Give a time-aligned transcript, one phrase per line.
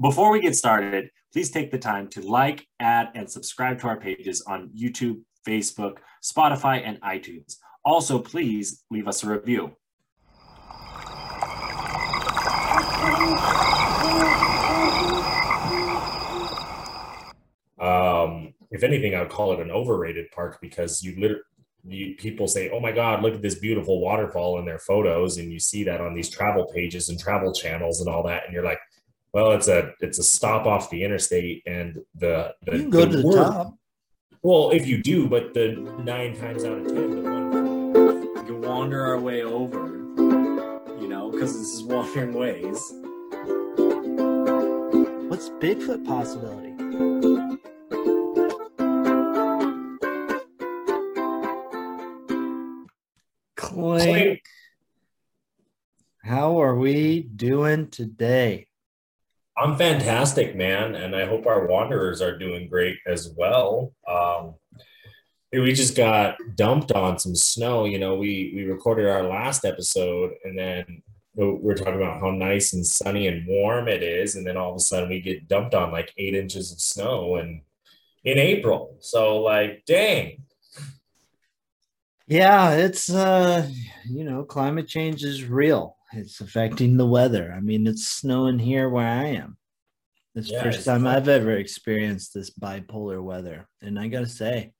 [0.00, 4.00] Before we get started, please take the time to like, add, and subscribe to our
[4.00, 7.56] pages on YouTube, Facebook, Spotify, and iTunes.
[7.84, 9.76] Also, please leave us a review.
[17.78, 21.42] Um, if anything, I would call it an overrated park because you literally
[21.84, 25.52] you, people say, "Oh my God, look at this beautiful waterfall" in their photos, and
[25.52, 28.64] you see that on these travel pages and travel channels and all that, and you're
[28.64, 28.78] like,
[29.32, 33.00] "Well, it's a it's a stop off the interstate, and the, the You can go
[33.04, 33.74] the to the word- top.
[34.42, 35.72] Well, if you do, but the
[36.02, 39.98] nine times out of ten, the one We can wander our way over,
[40.98, 42.80] you know, because this is wandering ways.
[45.28, 46.70] What's Bigfoot possibility?
[53.56, 54.42] Clink.
[56.22, 58.66] How are we doing today?
[59.56, 63.92] I'm fantastic, man, and I hope our wanderers are doing great as well.
[64.08, 64.54] Um,
[65.52, 67.84] we just got dumped on some snow.
[67.84, 71.02] You know, we we recorded our last episode, and then
[71.34, 74.70] we we're talking about how nice and sunny and warm it is, and then all
[74.70, 77.62] of a sudden we get dumped on like eight inches of snow, and
[78.24, 78.96] in April.
[79.00, 80.44] So, like, dang,
[82.26, 83.68] Yeah, it's uh
[84.08, 85.96] you know, climate change is real.
[86.12, 87.52] It's affecting the weather.
[87.56, 89.56] I mean, it's snowing here where I am.
[90.34, 91.06] It's the Yeah, first time.
[91.06, 93.68] I've ever experienced this bipolar weather.
[93.82, 94.72] And I gotta say,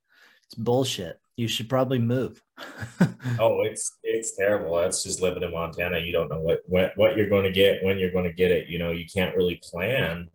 [0.45, 1.19] it's bullshit.
[1.37, 2.43] You should probably move.
[3.39, 4.77] oh, it's it's terrible.
[4.77, 5.99] That's just living in Montana.
[5.99, 8.51] You don't know what what what you're going to get when you're going to get
[8.51, 8.69] it.
[8.69, 10.29] You know, you can't really plan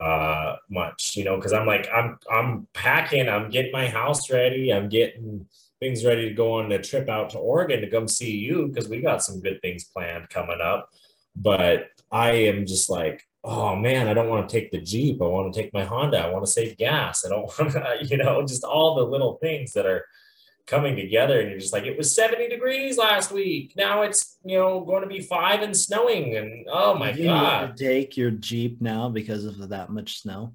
[0.00, 4.72] uh much you know because i'm like i'm i'm packing i'm getting my house ready
[4.72, 5.44] i'm getting
[5.80, 8.88] things ready to go on a trip out to oregon to come see you because
[8.88, 10.88] we got some good things planned coming up.
[11.36, 15.20] But i am just like oh man i don't want to take the jeep.
[15.22, 16.18] I want to take my honda.
[16.18, 17.24] I want to save gas.
[17.24, 20.04] I don't want to you know just all the little things that are
[20.68, 21.40] coming together.
[21.40, 23.72] And you're just like it was 70 degrees last week.
[23.76, 26.36] Now it's you know going to be five and snowing.
[26.36, 27.76] And oh my you god.
[27.76, 30.54] take your Jeep now because of that much snow.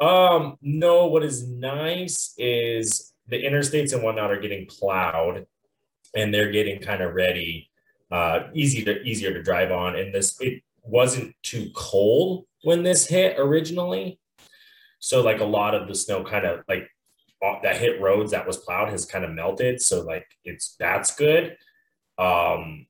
[0.00, 5.46] Um, no, what is nice is the interstates and whatnot are getting plowed
[6.14, 7.70] and they're getting kind of ready,
[8.10, 9.96] uh, easy to easier to drive on.
[9.96, 14.18] And this it wasn't too cold when this hit originally.
[14.98, 16.90] So like a lot of the snow kind of like
[17.62, 19.80] that hit roads that was plowed has kind of melted.
[19.80, 21.56] So like it's that's good.
[22.18, 22.86] Um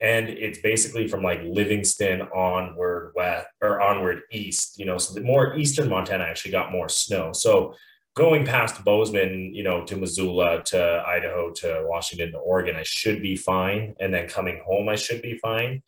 [0.00, 4.96] and it's basically from like Livingston onward west or onward east, you know.
[4.96, 7.32] So the more eastern Montana actually got more snow.
[7.32, 7.74] So
[8.14, 13.22] going past Bozeman, you know, to Missoula, to Idaho, to Washington, to Oregon, I should
[13.22, 13.94] be fine.
[14.00, 15.82] And then coming home, I should be fine.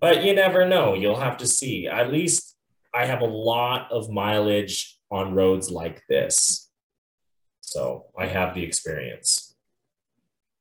[0.00, 0.94] But you never know.
[0.94, 1.86] You'll have to see.
[1.88, 2.56] At least
[2.94, 6.70] I have a lot of mileage on roads like this.
[7.60, 9.54] So I have the experience.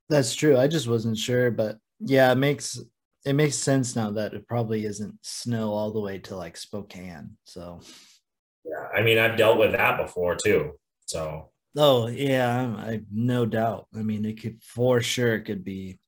[0.09, 0.58] That's true.
[0.58, 2.80] I just wasn't sure, but yeah, it makes
[3.25, 7.38] it makes sense now that it probably isn't snow all the way to like Spokane.
[7.46, 7.81] So
[8.66, 8.88] Yeah.
[8.96, 10.74] I mean, I've dealt with that before too.
[11.13, 13.88] So Oh yeah, I no doubt.
[13.96, 16.00] I mean, it could for sure it could be.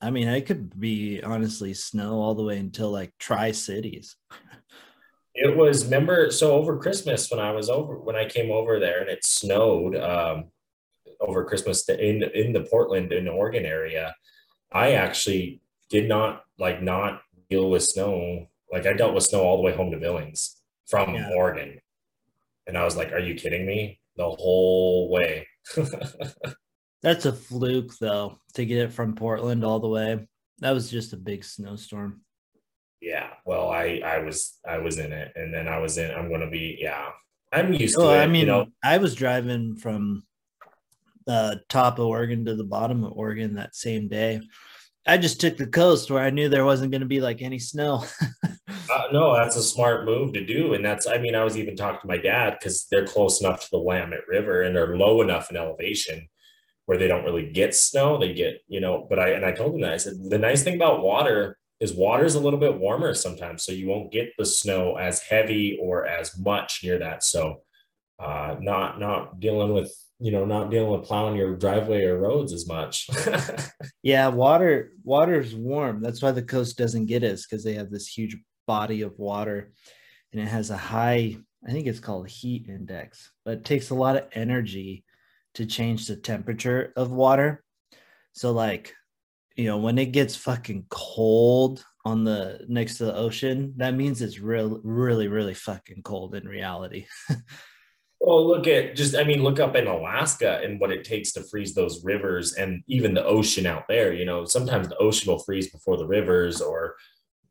[0.00, 4.16] I mean, it could be honestly snow all the way until like Tri Cities.
[5.34, 9.00] It was remember so over Christmas when I was over when I came over there
[9.00, 10.44] and it snowed um,
[11.20, 14.14] over Christmas in in the Portland in Oregon area.
[14.72, 15.60] I actually
[15.90, 18.46] did not like not deal with snow.
[18.72, 20.56] Like I dealt with snow all the way home to Billings
[20.86, 21.30] from Yeah.
[21.36, 21.80] Oregon,
[22.66, 25.46] and I was like, "Are you kidding me?" The whole way.
[27.02, 30.26] That's a fluke though to get it from Portland all the way.
[30.58, 32.22] That was just a big snowstorm.
[33.00, 33.28] yeah.
[33.46, 36.10] Well, I I was I was in it, and then I was in.
[36.10, 37.10] I'm gonna be yeah.
[37.52, 38.18] I'm used to Oh, it.
[38.18, 38.66] I mean, you know.
[38.82, 40.24] I was driving from
[41.26, 44.40] the top of Oregon to the bottom of Oregon that same day.
[45.08, 47.58] I just took the coast where I knew there wasn't going to be like any
[47.58, 48.04] snow.
[48.90, 50.72] Uh, no, that's a smart move to do.
[50.72, 53.60] And that's, I mean, I was even talking to my dad because they're close enough
[53.60, 56.26] to the Willamette River and they're low enough in elevation
[56.86, 58.18] where they don't really get snow.
[58.18, 60.62] They get, you know, but I, and I told him that I said, the nice
[60.62, 63.62] thing about water is water is a little bit warmer sometimes.
[63.62, 67.22] So you won't get the snow as heavy or as much near that.
[67.22, 67.62] So,
[68.18, 72.52] uh, not, not dealing with, you know, not dealing with plowing your driveway or roads
[72.52, 73.08] as much.
[74.02, 76.00] yeah, water water's warm.
[76.00, 78.36] That's why the coast doesn't get us because they have this huge
[78.66, 79.72] body of water
[80.32, 81.36] and it has a high,
[81.66, 85.04] I think it's called heat index, but it takes a lot of energy
[85.54, 87.64] to change the temperature of water.
[88.32, 88.94] So like,
[89.56, 94.22] you know, when it gets fucking cold on the next to the ocean, that means
[94.22, 97.06] it's real, really, really fucking cold in reality.
[98.20, 101.42] Well, look at just, I mean, look up in Alaska and what it takes to
[101.42, 104.12] freeze those rivers and even the ocean out there.
[104.12, 106.96] You know, sometimes the ocean will freeze before the rivers, or,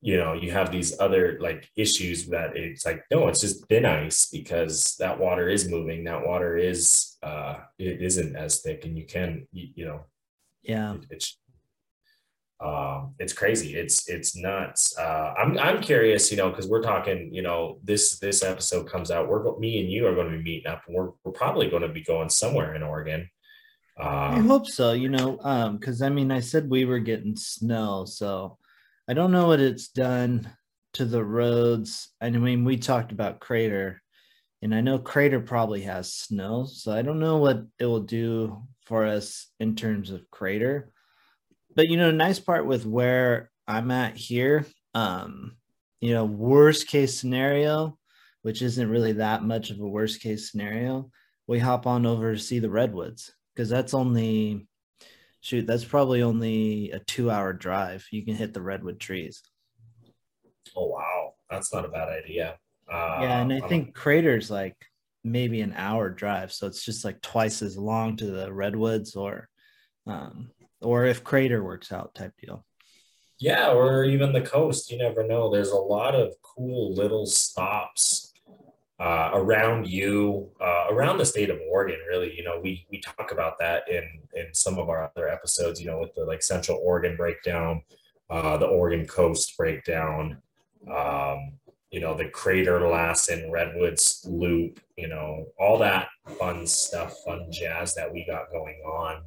[0.02, 3.86] you know, you have these other like issues that it's like, no, it's just thin
[3.86, 6.04] ice because that water is moving.
[6.04, 10.02] That water is, uh, it isn't as thick and you can, you, you know,
[10.64, 10.96] yeah.
[10.96, 11.38] it, it's,
[12.60, 13.76] um, it's crazy.
[13.76, 14.98] It's it's nuts.
[14.98, 19.12] Uh, I'm I'm curious, you know, because we're talking, you know, this this episode comes
[19.12, 19.30] out.
[19.30, 21.84] We're me and you are going to be meeting up, and we're we're probably going
[21.84, 23.30] to be going somewhere in Oregon.
[24.00, 27.36] I Um, hope so, you know, um, because I mean, I said we were getting
[27.36, 28.58] snow, so
[29.08, 30.50] I don't know what it's done
[30.94, 32.10] to the roads.
[32.22, 34.02] I mean, we talked about Crater,
[34.64, 38.64] and I know Crater probably has snow, so I don't know what it will do
[38.86, 40.92] for us in terms of Crater.
[41.78, 44.66] But you know, nice part with where I'm at here,
[44.96, 45.58] um,
[46.02, 48.00] you know, worst case scenario,
[48.42, 51.12] which isn't really that much of a worst case scenario,
[51.46, 54.68] we hop on over to see the redwoods because that's only
[55.42, 58.08] shoot that's probably only a two hour drive.
[58.12, 59.44] You can hit the redwood trees.
[60.76, 62.58] Oh wow, that's not a bad idea.
[62.92, 64.76] Uh, yeah and i I'm- think crater's like
[65.26, 69.50] maybe an hour drive so it's just like twice as long to the redwoods or
[70.06, 70.52] um
[70.82, 72.66] or if crater works out type deal
[73.40, 74.92] Yeah, or even the coast.
[74.92, 75.50] You never know.
[75.50, 78.34] There's a lot of cool little stops
[79.00, 82.00] uh, around you, uh, around the state of Oregon.
[82.08, 84.04] Really, you know, we we talk about that in
[84.34, 85.80] in some of our other episodes.
[85.80, 87.84] You know, with the like Central Oregon breakdown,
[88.30, 90.42] uh, the Oregon coast breakdown.
[90.92, 91.54] Um,
[91.92, 94.80] you know, the Crater Lassen Redwoods Loop.
[94.98, 96.10] You know, all that
[96.40, 99.22] fun stuff, fun jazz that we got going on.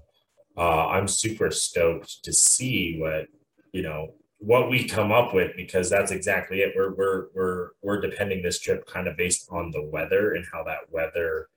[0.57, 3.27] Uh, I'm super stoked to see what
[3.73, 6.73] you know what we come up with because that's exactly it.
[6.77, 10.65] We're we're we're we're depending this trip kind of based on the weather and how
[10.65, 11.49] that weather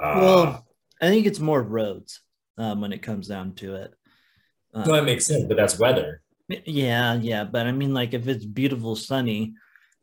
[0.00, 0.66] uh well
[1.00, 2.20] i think it's more roads
[2.58, 3.94] um, when it comes down to it.
[4.72, 6.22] Um, no, that makes sense but that's weather.
[6.48, 9.54] Yeah yeah but i mean like if it's beautiful sunny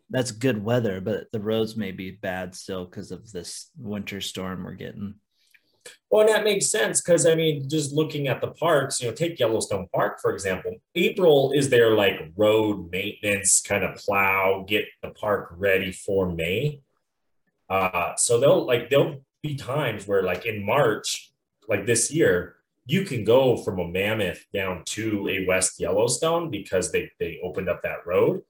[0.09, 4.63] that's good weather but the roads may be bad still because of this winter storm
[4.63, 5.15] we're getting
[6.09, 9.13] well and that makes sense because i mean just looking at the parks you know
[9.13, 10.75] take yellowstone park for example.
[10.95, 16.81] April is their like road maintenance kind of plow get the park ready for may.
[17.69, 21.31] Uh so they'll like there'll be times where like in march
[21.67, 22.55] like this year
[22.85, 27.69] you can go from a mammoth down to a west yellowstone because they they opened
[27.69, 28.41] up that road.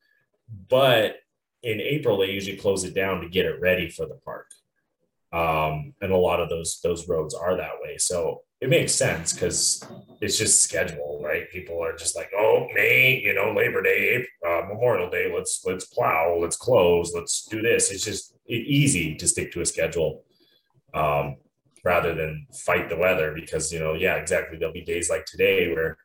[0.70, 1.18] But
[1.64, 4.48] in april they usually close it down to get it ready for the park
[5.34, 7.98] um and a lot of those those roads are that way.
[7.98, 9.84] So it makes sense because
[10.20, 11.50] it's just schedule right?
[11.50, 15.86] People are just like oh may you know labor day uh, memorial day let's let's
[15.86, 17.92] plow let's close let's do this.
[17.92, 20.24] It's just easy to stick to a schedule
[20.94, 21.38] um
[21.86, 24.58] rather than fight the weather because you know yeah exactly.
[24.58, 25.98] There'll be days like today where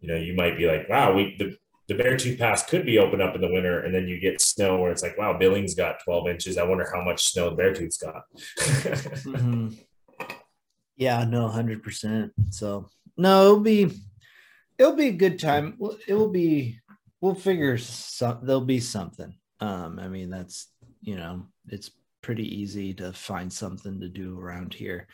[0.00, 1.56] you know you might be like wow we the,
[1.90, 4.80] the Beartooth Pass could be open up in the winter, and then you get snow
[4.80, 6.56] where it's like, wow, Billings got 12 inches.
[6.56, 8.22] I wonder how much snow the Beartooth's got.
[9.26, 9.76] Mhm.
[10.96, 12.32] Yeah, no, hundred percent.
[12.50, 13.90] So no, it'll be
[14.78, 15.78] it'll be a good time.
[16.06, 16.78] It will be.
[17.22, 18.40] We'll figure some.
[18.42, 19.34] There'll be something.
[19.60, 20.70] Um, I mean, that's
[21.00, 21.90] you know, it's
[22.22, 25.06] pretty easy to find something to do around here.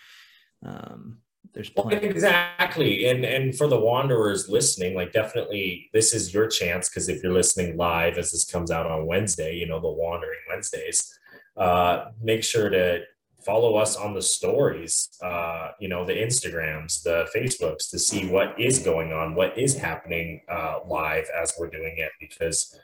[0.64, 1.18] Um,
[1.52, 2.06] there's Well, plenty.
[2.06, 3.06] exactly.
[3.06, 7.32] And and for the wanderers listening, like definitely this is your chance because if you're
[7.32, 11.18] listening live as this comes out on Wednesday, you know, the wandering Wednesdays,
[11.56, 13.02] uh, make sure to
[13.44, 18.58] follow us on the stories, uh, you know, the Instagrams, the Facebooks to see what
[18.60, 22.78] is going on, what is happening uh, live as we're doing it, because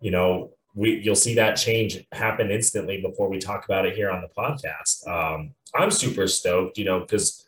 [0.00, 4.10] you know, we you'll see that change happen instantly before we talk about it here
[4.10, 5.06] on the podcast.
[5.08, 7.47] Um, I'm super stoked, you know, because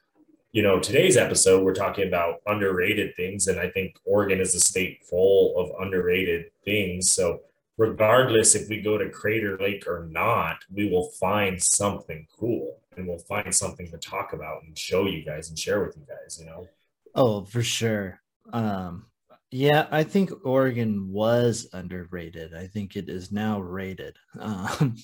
[0.52, 3.46] you know, today's episode, we're talking about underrated things.
[3.46, 7.12] And I think Oregon is a state full of underrated things.
[7.12, 7.40] So,
[7.78, 13.06] regardless if we go to Crater Lake or not, we will find something cool and
[13.06, 16.38] we'll find something to talk about and show you guys and share with you guys,
[16.38, 16.66] you know?
[17.14, 18.20] Oh, for sure.
[18.52, 19.06] Um,
[19.52, 22.54] yeah, I think Oregon was underrated.
[22.54, 24.16] I think it is now rated.
[24.38, 24.96] Um,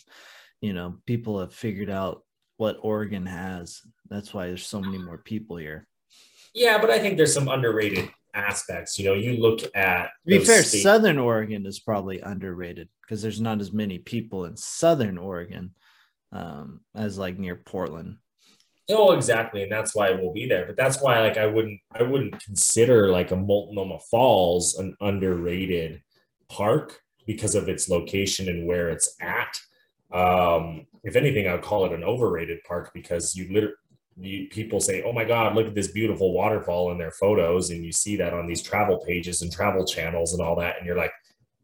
[0.63, 2.23] you know, people have figured out
[2.57, 3.83] what Oregon has.
[4.09, 5.87] That's why there's so many more people here.
[6.55, 8.99] Yeah, but I think there's some underrated aspects.
[8.99, 13.23] You know, you look at To be fair, state- Southern Oregon is probably underrated because
[13.23, 15.75] there's not as many people in Southern Oregon
[16.33, 18.17] um, as like near Portland.
[18.89, 20.65] Oh, exactly, and that's why we'll be there.
[20.65, 26.03] But that's why, like, I wouldn't, I wouldn't consider like a Multnomah Falls an underrated
[26.49, 27.01] park.
[27.27, 29.59] because of its location and where it's at.
[30.13, 35.13] Um, if anything, I'd call it an overrated park because you literally people say, "Oh
[35.13, 38.47] my God, look at this beautiful waterfall" in their photos, and you see that on
[38.47, 41.13] these travel pages and travel channels and all that, and you're like,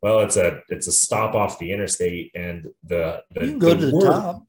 [0.02, 3.68] "Well, it's a it's a stop off the interstate, and the, the you can go
[3.70, 4.42] the to the word- top.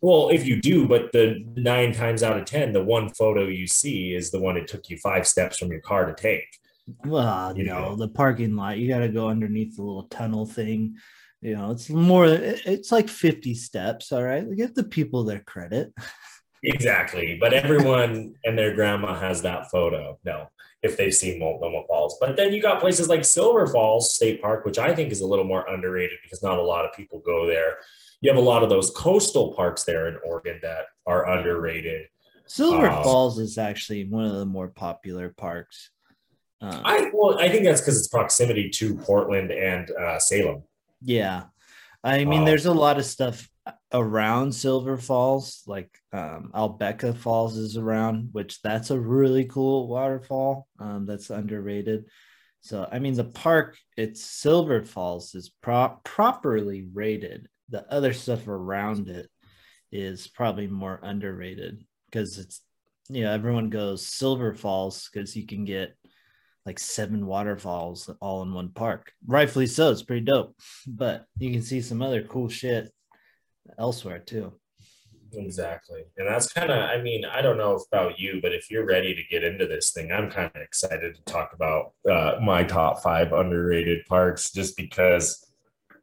[0.00, 3.66] Well, if you do, but the nine times out of ten, the one photo you
[3.68, 6.46] see is the one it took you five steps from your car to take.
[7.06, 7.96] Well, You no, know.
[7.96, 8.78] the parking lot.
[8.78, 10.96] You got to go underneath the little tunnel thing.
[11.42, 12.26] You know, it's more.
[12.26, 14.12] It's like fifty steps.
[14.12, 15.92] All right, give the people their credit.
[16.62, 17.36] Exactly.
[17.40, 20.18] But everyone and their grandma has that photo.
[20.24, 20.46] No,
[20.84, 22.16] if they've seen Multnomah Falls.
[22.20, 25.26] But then you got places like Silver Falls State Park, which I think is a
[25.26, 27.78] little more underrated because not a lot of people go there.
[28.20, 32.06] You have a lot of those coastal parks there in Oregon that are underrated.
[32.46, 35.90] Silver Uh, Falls is actually one of the more popular parks.
[36.60, 40.62] Um, I well, I think that's because it's proximity to Portland and uh, Salem.
[41.02, 41.44] Yeah.
[42.04, 43.48] I mean, Uh, there's a lot of stuff
[43.92, 50.66] around Silver Falls, like um, Abiqua Falls is around, which that's a really cool waterfall
[50.78, 52.06] um, that's underrated.
[52.60, 57.48] So, I mean, the park, it's Silver Falls is pro- properly rated.
[57.68, 59.28] The other stuff around it
[59.90, 62.60] is probably more underrated because it's,
[63.08, 65.96] you know, everyone goes Silver Falls because you can get
[66.64, 69.12] like seven waterfalls all in one park.
[69.26, 70.56] Rightfully so, it's pretty dope.
[70.86, 72.92] But you can see some other cool shit
[73.78, 74.52] elsewhere too.
[75.34, 76.02] Exactly.
[76.18, 79.14] And that's kind of, I mean, I don't know about you, but if you're ready
[79.14, 83.02] to get into this thing, I'm kind of excited to talk about uh, my top
[83.02, 85.46] five underrated parks just because.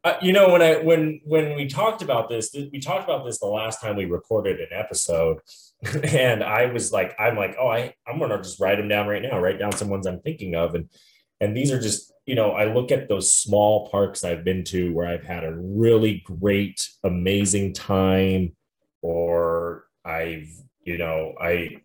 [0.10, 3.26] Uh, you know when I when when we talked about this, th- we talked about
[3.26, 5.40] this the last time we recorded an episode,
[6.04, 9.22] and I was like, I'm like, oh, I I'm gonna just write them down right
[9.22, 10.90] now, write down some ones I'm thinking of, and
[11.40, 14.92] and these are just you know I look at those small parks I've been to
[14.94, 18.56] where I've had a really great, amazing time,
[19.04, 20.50] or I've
[20.84, 21.82] you know I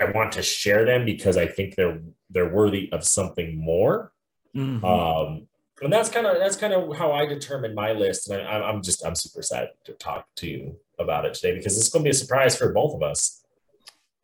[0.00, 2.00] I want to share them because I think they're
[2.30, 4.12] they're worthy of something more.
[4.56, 4.82] Mhm.
[4.82, 5.46] Um,
[5.82, 8.28] and that's kind of that's kind of how I determine my list.
[8.30, 11.54] And I, I'm- I'm just I'm super excited to talk to you about it today
[11.56, 13.42] because it's going to be a surprise for both of us.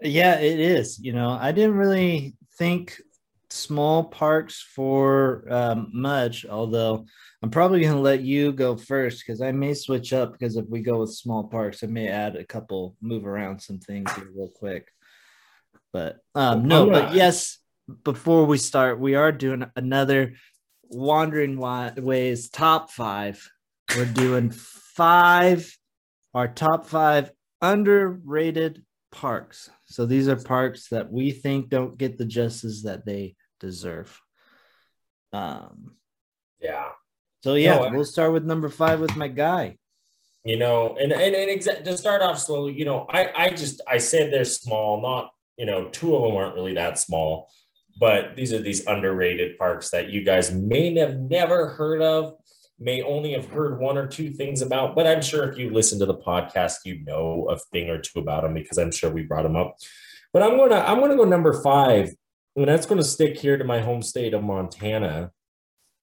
[0.03, 0.99] yeah, it is.
[0.99, 3.01] You know, I didn't really think
[3.51, 7.07] small parks for um, much, although
[7.43, 10.67] I'm probably going to let you go first because I may switch up because if
[10.69, 14.29] we go with small parks, I may add a couple, move around some things here
[14.35, 14.89] real quick.
[15.93, 17.59] But um, no, but yes,
[18.05, 20.35] before we start, we are doing another
[20.89, 23.49] Wandering Ways top five.
[23.97, 25.77] We're doing five,
[26.35, 27.31] our top five
[27.63, 29.71] underrated parks.
[29.87, 34.21] So these are parks that we think don't get the justice that they deserve.
[35.33, 35.97] Um,
[36.61, 36.89] Yeah,
[37.43, 39.79] so yeah, No, we'll start with number five with my guy.
[40.45, 43.81] you know, and and, and exa- to start off slowly, you know, I I just
[43.89, 47.51] I said they're small, not you know, two of them aren't really that small,
[47.99, 52.35] but these are these underrated parks that you guys may have never heard of,
[52.79, 55.99] may only have heard one or two things about, but I'm sure if you listen
[56.01, 59.23] to the podcast, you know a thing or two about them because I'm sure we
[59.23, 59.77] brought them up.
[60.33, 62.13] But I'm gonna I'm gonna go number five,
[62.55, 65.31] and that's gonna stick here to my home state of Montana,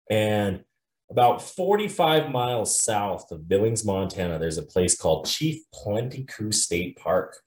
[0.10, 0.64] and
[1.12, 6.98] about 45 miles south of Billings, Montana, there's a place called Chief Plenty Coups State
[6.98, 7.38] Park.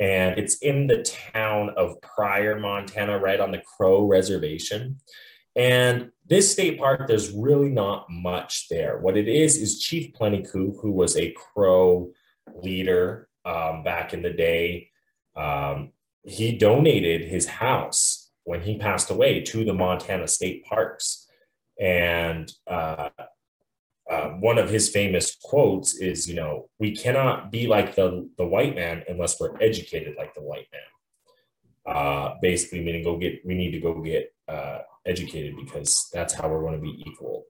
[0.00, 5.00] And it's in the town of Pryor, Montana, right on the Crow Reservation.
[5.56, 8.98] And this state park, there's really not much there.
[8.98, 12.12] What it is, is Chief Plenty Coups, who was a Crow
[12.54, 14.90] leader um, back in the day,
[15.36, 15.90] um,
[16.24, 21.26] he donated his house when he passed away to the Montana State Parks.
[21.80, 23.10] And uh,
[24.10, 28.46] uh, one of his famous quotes is, you know, we cannot be like the, the
[28.46, 31.94] white man unless we're educated like the white man.
[31.94, 36.48] Uh, basically, meaning go get, we need to go get uh, educated because that's how
[36.48, 37.44] we're going to be equal.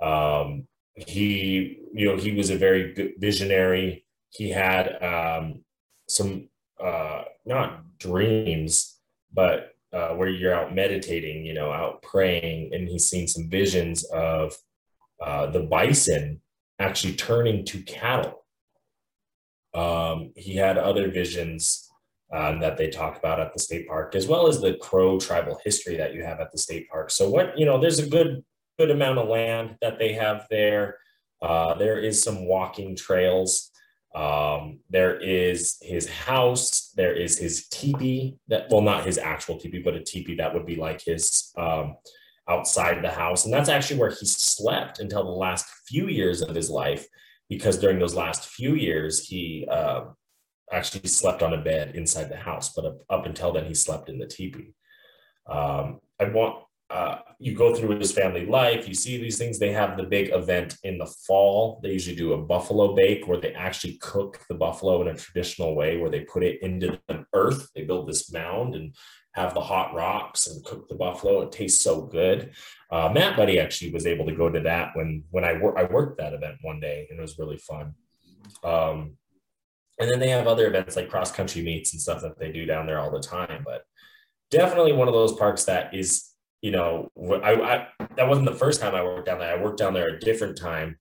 [0.00, 4.04] Um, he, you know, he was a very good visionary.
[4.30, 5.64] He had um,
[6.08, 6.48] some,
[6.80, 8.96] uh, not dreams,
[9.32, 14.04] but uh, where you're out meditating, you know, out praying, and he's seen some visions
[14.04, 14.56] of
[15.24, 16.40] uh, the bison
[16.78, 18.44] actually turning to cattle.
[19.74, 21.90] Um, he had other visions
[22.32, 25.58] um, that they talk about at the state park, as well as the Crow tribal
[25.64, 27.10] history that you have at the state park.
[27.10, 28.44] So, what you know, there's a good
[28.78, 30.98] good amount of land that they have there.
[31.40, 33.70] Uh, there is some walking trails.
[34.14, 36.92] Um, there is his house.
[36.96, 40.64] There is his teepee that, well, not his actual teepee, but a teepee that would
[40.64, 41.96] be like his um,
[42.48, 43.44] outside the house.
[43.44, 47.06] And that's actually where he slept until the last few years of his life,
[47.48, 50.04] because during those last few years, he uh,
[50.72, 52.72] actually slept on a bed inside the house.
[52.74, 54.74] But up, up until then, he slept in the teepee.
[55.48, 59.58] Um, I want uh, you go through his family life, you see these things.
[59.58, 61.80] They have the big event in the fall.
[61.82, 65.74] They usually do a buffalo bake where they actually cook the buffalo in a traditional
[65.74, 67.70] way, where they put it into the earth.
[67.74, 68.94] They build this mound and
[69.32, 71.42] have the hot rocks and cook the buffalo.
[71.42, 72.52] It tastes so good.
[72.90, 75.84] Uh, Matt Buddy actually was able to go to that when when I wor- I
[75.84, 77.94] worked that event one day, and it was really fun.
[78.62, 79.16] Um,
[79.98, 82.64] and then they have other events like cross country meets and stuff that they do
[82.64, 83.62] down there all the time.
[83.64, 83.82] But
[84.50, 86.30] definitely one of those parks that is
[86.62, 87.10] you know,
[87.42, 89.56] I, I that wasn't the first time I worked down there.
[89.56, 90.98] I worked down there a different time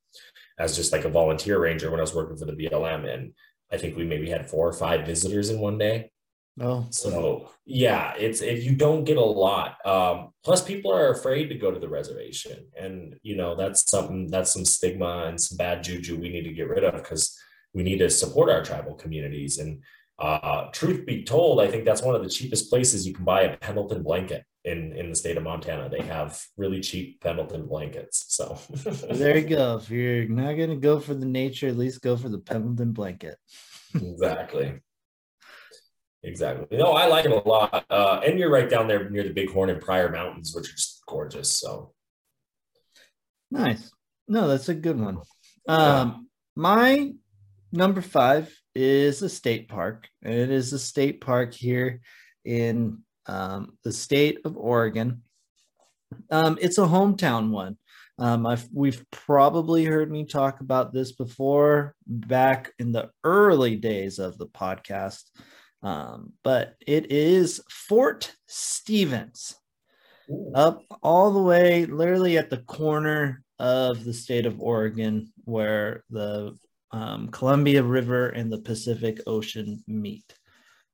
[0.57, 3.33] as just like a volunteer ranger when I was working for the BLM, and
[3.71, 6.11] I think we maybe had four or five visitors in one day.
[6.59, 9.85] Oh, so yeah, it's if you don't get a lot.
[9.85, 14.27] Um, plus, people are afraid to go to the reservation, and you know that's something
[14.27, 17.37] that's some stigma and some bad juju we need to get rid of because
[17.73, 19.57] we need to support our tribal communities.
[19.57, 19.81] And
[20.17, 23.41] uh, truth be told, I think that's one of the cheapest places you can buy
[23.41, 25.89] a Pendleton blanket in in the state of Montana.
[25.89, 28.25] They have really cheap Pendleton blankets.
[28.29, 28.57] So
[29.11, 29.77] there you go.
[29.77, 33.37] If you're not gonna go for the nature, at least go for the Pendleton blanket.
[33.93, 34.81] exactly.
[36.23, 36.77] Exactly.
[36.77, 37.85] No, I like it a lot.
[37.87, 41.03] Uh, and you're right down there near the Bighorn and Pryor Mountains, which are just
[41.07, 41.51] gorgeous.
[41.51, 41.93] So
[43.51, 43.91] nice.
[44.27, 45.19] No, that's a good one.
[45.67, 47.13] Um, my
[47.71, 50.07] number five is a state park.
[50.21, 52.01] And it is a state park here
[52.43, 55.23] in um, the state of Oregon.
[56.29, 57.77] Um, it's a hometown one.
[58.17, 64.19] Um, I've, we've probably heard me talk about this before back in the early days
[64.19, 65.23] of the podcast,
[65.83, 69.55] um, but it is Fort Stevens,
[70.29, 70.51] Ooh.
[70.55, 76.57] up all the way, literally at the corner of the state of Oregon, where the
[76.95, 80.33] um, Columbia River and the Pacific Ocean meet.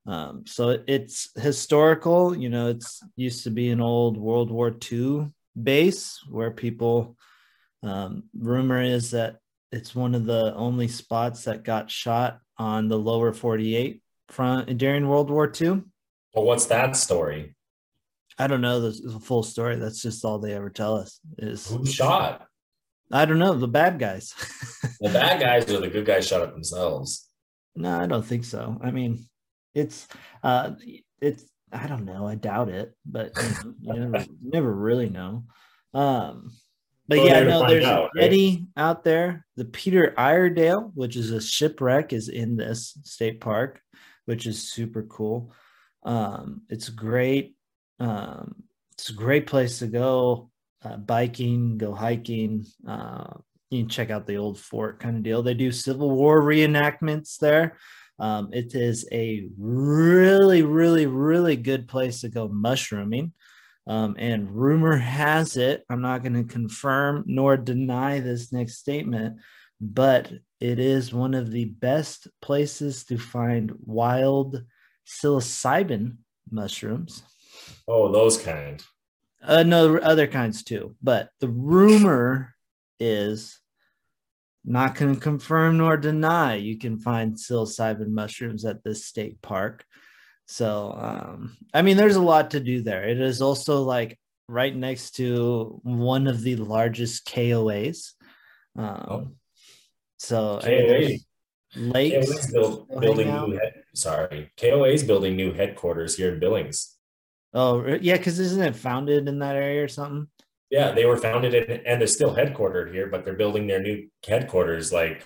[0.07, 5.29] Um, so it's historical, you know, it's used to be an old World War II
[5.61, 7.15] base where people,
[7.83, 9.37] um, rumor is that
[9.71, 15.07] it's one of the only spots that got shot on the lower 48 front during
[15.07, 15.83] World War II.
[16.33, 17.55] Well, what's that story?
[18.39, 19.75] I don't know the, full story.
[19.75, 22.47] That's just all they ever tell us is who shot.
[23.11, 24.33] I don't know the bad guys.
[24.99, 27.27] the bad guys or the good guys shot it themselves.
[27.75, 28.77] No, I don't think so.
[28.81, 29.25] I mean,
[29.73, 30.07] it's
[30.43, 30.71] uh
[31.21, 32.27] it's I don't know.
[32.27, 35.45] I doubt it, but you, never, never really know.
[35.93, 36.51] Um,
[37.07, 38.83] but well, yeah, no, there's out, Eddie right?
[38.83, 39.45] out there.
[39.57, 43.81] The Peter Iredale, which is a shipwreck, is in this state park,
[44.25, 45.53] which is super cool.
[46.03, 47.55] Um, it's great.
[47.99, 50.50] Um, it's a great place to go
[50.83, 52.65] uh, biking, go hiking.
[52.87, 53.25] Uh,
[53.69, 55.41] you can check out the old fort kind of deal.
[55.41, 57.77] They do Civil War reenactments there.
[58.19, 63.33] Um, it is a really, really, really good place to go mushrooming.
[63.87, 69.37] Um, and rumor has it, I'm not going to confirm nor deny this next statement,
[69.79, 74.61] but it is one of the best places to find wild
[75.07, 76.17] psilocybin
[76.51, 77.23] mushrooms.
[77.87, 78.83] Oh, those kind.
[79.43, 80.95] Uh, no, other kinds too.
[81.01, 82.53] But the rumor
[82.99, 83.59] is
[84.63, 89.83] not going to confirm nor deny you can find psilocybin mushrooms at this state park.
[90.47, 93.07] So, um, I mean, there's a lot to do there.
[93.07, 98.11] It is also like right next to one of the largest KOAs.
[98.77, 99.31] Um, oh.
[100.17, 101.17] So, KOA.
[101.75, 106.95] lakes build, building new head, sorry, KOA is building new headquarters here in Billings.
[107.53, 110.27] Oh, yeah, because isn't it founded in that area or something?
[110.69, 114.07] Yeah, they were founded in, and they're still headquartered here, but they're building their new
[114.25, 115.25] headquarters like,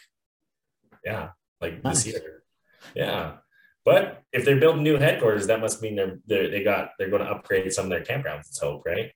[1.03, 1.29] yeah,
[1.61, 2.03] like nice.
[2.03, 2.43] this year.
[2.95, 3.33] Yeah,
[3.83, 7.21] but if they're building new headquarters, that must mean they're, they're they got they're going
[7.21, 8.47] to upgrade some of their campgrounds.
[8.47, 9.11] Let's hope, right?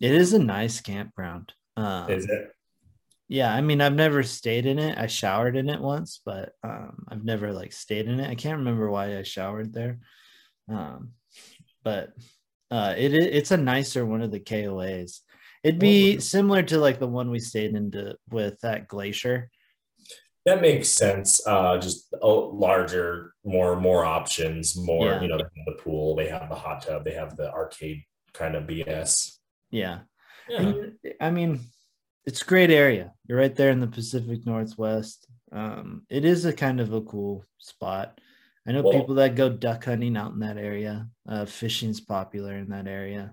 [0.00, 1.52] It is a nice campground.
[1.76, 2.50] Um, is it?
[3.28, 4.98] Yeah, I mean, I've never stayed in it.
[4.98, 8.28] I showered in it once, but um, I've never like stayed in it.
[8.28, 9.98] I can't remember why I showered there,
[10.68, 11.12] um,
[11.84, 12.10] but
[12.70, 15.20] uh, it it's a nicer one of the KOAs.
[15.64, 19.50] It'd be similar to like the one we stayed into with that glacier.
[20.46, 21.46] That makes sense.
[21.46, 25.20] Uh, just a larger, more more options, more yeah.
[25.20, 28.64] you know, the pool, they have the hot tub, they have the arcade kind of
[28.64, 29.38] BS.
[29.70, 30.00] Yeah.
[30.48, 30.72] yeah.
[31.20, 31.60] I mean,
[32.24, 33.12] it's a great area.
[33.26, 35.26] You're right there in the Pacific Northwest.
[35.52, 38.20] Um, it is a kind of a cool spot.
[38.68, 41.08] I know well, people that go duck hunting out in that area.
[41.26, 43.32] Uh, fishing's popular in that area.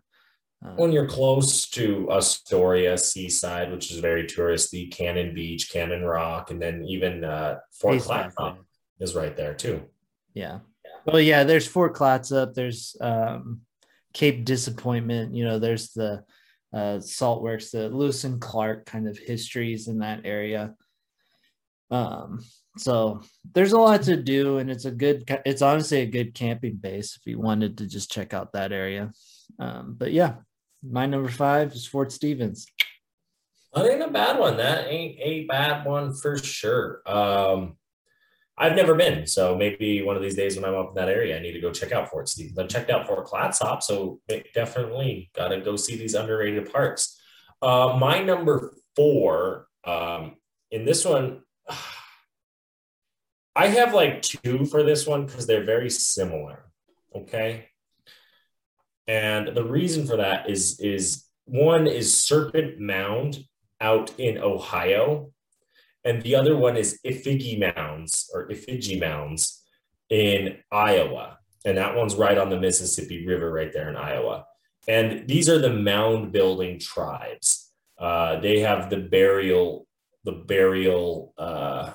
[0.66, 6.52] Uh, when you're close to Astoria Seaside, which is very touristy, Cannon Beach, Cannon Rock,
[6.52, 8.60] and then even uh, Fort Clatsop
[9.02, 9.84] is right there too.
[10.34, 10.60] Yeah.
[11.06, 13.62] Well, yeah, there's Fort Clatsop, there's um,
[14.14, 16.24] Cape Disappointment, you know, there's the
[16.74, 20.76] uh, Salt Works, the Lewis and Clark kind of histories in that area.
[21.92, 22.44] Um,
[22.78, 23.22] so
[23.54, 27.18] there's a lot to do, and it's a good, it's honestly a good camping base
[27.18, 29.12] if you wanted to just check out that area.
[29.60, 30.36] Um, but yeah,
[30.84, 32.68] my number five is Fort Stevens.
[33.74, 34.58] That ain't a bad one.
[34.58, 37.02] That ain't a bad one for sure.
[37.06, 37.76] Um,
[38.58, 41.38] I've never been, so maybe one of these days when I'm up in that area,
[41.38, 42.58] I need to go check out Fort Stevens.
[42.58, 44.22] i've checked out Fort Clatsop, so
[44.54, 47.20] definitely got to go see these underrated parks.
[47.62, 50.38] Uh, my number four, um,
[50.72, 51.42] in this one,
[53.56, 56.66] I have like two for this one because they're very similar.
[57.16, 57.70] Okay.
[59.08, 63.46] And the reason for that is is one is Serpent Mound
[63.80, 65.32] out in Ohio,
[66.04, 69.64] and the other one is Effigy Mounds or Effigy Mounds
[70.10, 71.38] in Iowa.
[71.66, 74.46] And that one's right on the Mississippi River, right there in Iowa.
[74.88, 77.72] And these are the mound building tribes.
[77.98, 79.88] Uh, they have the burial,
[80.24, 81.94] the burial uh,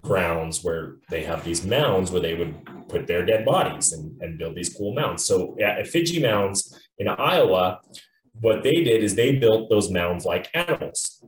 [0.00, 2.54] grounds where they have these mounds where they would
[2.88, 5.24] put their dead bodies and, and build these cool mounds.
[5.24, 7.80] So at Fiji Mounds in Iowa,
[8.40, 11.24] what they did is they built those mounds like animals.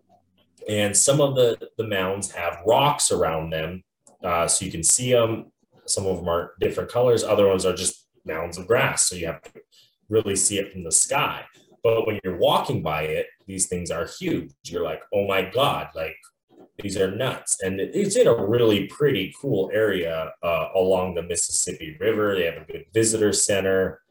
[0.69, 3.83] And some of the, the mounds have rocks around them.
[4.23, 5.51] Uh, so you can see them.
[5.87, 7.25] Some of them are different colors.
[7.25, 9.09] Other ones are just mounds of grass.
[9.09, 9.53] So you have to
[10.09, 11.45] really see it from the sky.
[11.83, 14.53] But when you're walking by it, these things are huge.
[14.65, 16.17] You're like, oh my God, like
[16.83, 17.59] these are nuts.
[17.63, 22.37] And it's in a really pretty cool area uh, along the Mississippi River.
[22.37, 24.03] They have a good visitor center.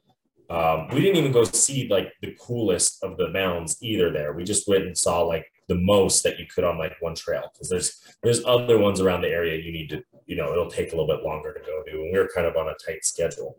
[0.50, 4.34] Um, we didn't even go see like the coolest of the mounds either there.
[4.34, 7.50] We just went and saw like the most that you could on like one trail
[7.54, 10.94] because there's there's other ones around the area you need to you know it'll take
[10.94, 13.04] a little bit longer to go to and we were kind of on a tight
[13.04, 13.58] schedule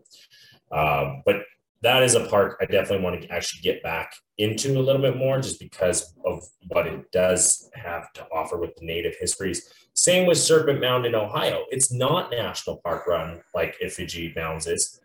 [0.71, 1.43] um, but
[1.81, 5.17] that is a park i definitely want to actually get back into a little bit
[5.17, 10.27] more just because of what it does have to offer with the native histories same
[10.27, 14.99] with serpent mound in ohio it's not national park run like Effigy mounds is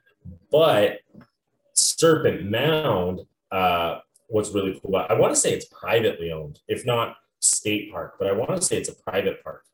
[0.50, 0.98] but
[1.74, 7.16] serpent mound uh, what's really cool I want to say it's privately owned, if not
[7.40, 9.64] state park, but I want to say it's a private park.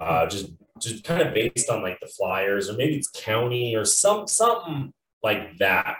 [0.00, 3.84] Uh, just just kind of based on like the flyers, or maybe it's county or
[3.84, 5.96] some something like that.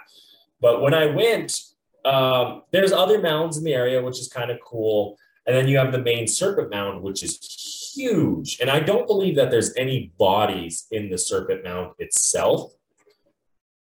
[0.61, 1.61] But when I went,
[2.05, 5.19] um, there's other mounds in the area, which is kind of cool.
[5.47, 8.61] And then you have the main serpent mound, which is huge.
[8.61, 12.73] And I don't believe that there's any bodies in the serpent mound itself.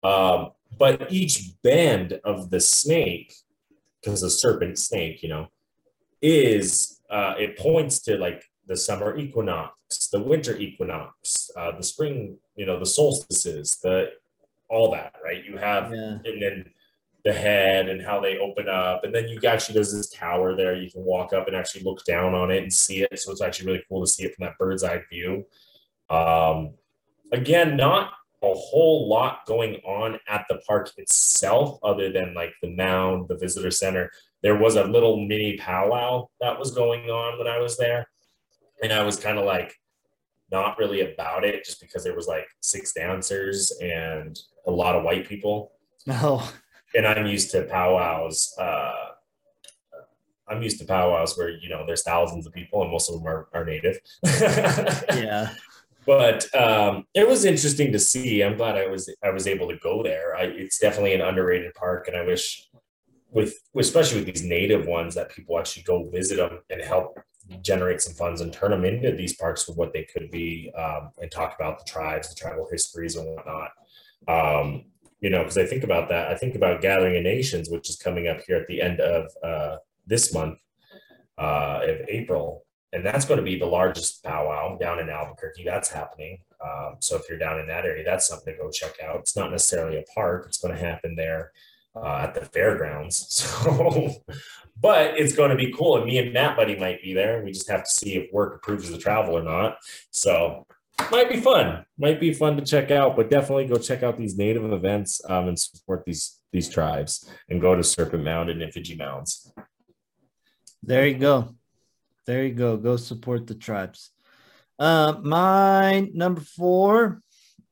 [0.04, 3.34] Um, but each bend of the snake
[4.02, 5.48] because the serpent snake, you know,
[6.22, 12.38] is uh, it points to like the summer equinox, the winter equinox, uh, the spring,
[12.56, 14.12] you know, the solstices, the
[14.70, 15.44] all that, right?
[15.44, 16.18] You have, Yeah.
[16.26, 16.66] and then
[17.26, 20.76] the head and how they open up, and then you actually there's this tower there.
[20.76, 23.20] You can walk up and actually look down on it and see it.
[23.20, 25.46] So it's actually really cool to see it from that bird's eye view.
[26.10, 26.76] Um,
[27.32, 32.70] again, not a whole lot going on at the park itself other than like the
[32.70, 34.10] mound the visitor center
[34.42, 38.08] there was a little mini powwow that was going on when i was there
[38.82, 39.76] and i was kind of like
[40.52, 45.04] not really about it just because there was like six dancers and a lot of
[45.04, 45.74] white people
[46.06, 46.42] No.
[46.96, 48.94] and i'm used to powwows uh
[50.48, 53.28] i'm used to powwows where you know there's thousands of people and most of them
[53.28, 55.54] are, are native Yeah.
[56.06, 58.42] but um, it was interesting to see.
[58.42, 60.36] I'm glad I was I was able to go there.
[60.36, 62.68] I, it's definitely an underrated park, and I wish,
[63.30, 67.20] with especially with these native ones, that people actually go visit them and help
[67.62, 71.12] generate some funds and turn them into these parks for what they could be, um,
[71.22, 73.72] and talk about the tribes, the tribal histories, and whatnot.
[74.28, 74.86] Um,
[75.20, 76.30] you know, because I think about that.
[76.30, 79.32] I think about Gathering of Nations, which is coming up here at the end of
[79.44, 80.60] uh, this month
[81.38, 85.64] uh, of April and that's going to be the largest powwow down in Albuquerque.
[85.64, 86.40] That's happening.
[86.64, 89.18] Um, so if you're down in that area, that's something to go check out.
[89.18, 90.46] It's not necessarily a park.
[90.48, 91.52] It's going to happen there
[92.04, 93.26] uh, at the fairgrounds.
[93.60, 94.14] So,
[94.82, 95.98] but it's going to be cool.
[95.98, 97.44] And me and Matt Buddy might be there.
[97.44, 99.78] We just have to see if work approves the travel or not.
[100.10, 100.66] So
[101.12, 101.86] might be fun.
[101.98, 103.18] Might be fun to check out.
[103.18, 107.62] But definitely go check out these native events um, and support these these tribes and
[107.62, 109.52] go to Serpent Mound and Effigy Mounds.
[110.82, 111.56] There you go.
[112.26, 112.78] There you go.
[112.78, 114.12] Go support the tribes.
[114.78, 117.22] Uh, my number four,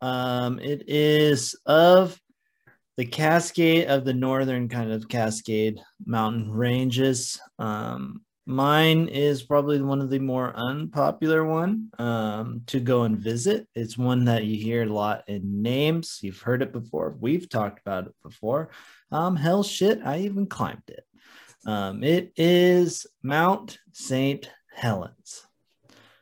[0.01, 2.19] um, it is of
[2.97, 7.39] the Cascade of the northern kind of Cascade mountain ranges.
[7.59, 13.67] Um, mine is probably one of the more unpopular one um, to go and visit.
[13.75, 16.19] It's one that you hear a lot in names.
[16.23, 17.15] You've heard it before.
[17.19, 18.71] We've talked about it before.
[19.11, 21.05] Um, hell shit, I even climbed it.
[21.67, 24.49] Um, it is Mount St.
[24.73, 25.45] Helens.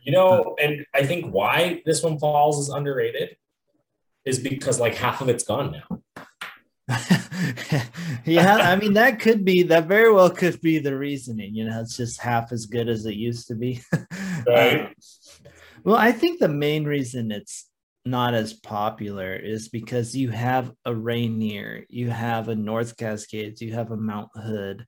[0.02, 3.38] You know, and I think why this one falls is underrated
[4.26, 6.26] is because like half of it's gone now.
[8.26, 11.56] yeah, I mean that could be that very well could be the reasoning.
[11.56, 13.82] You know, it's just half as good as it used to be.
[14.48, 14.82] Right.
[14.82, 14.94] Um,
[15.84, 17.68] well, I think the main reason it's
[18.06, 23.74] not as popular is because you have a Rainier, you have a North Cascades, you
[23.74, 24.86] have a Mount Hood,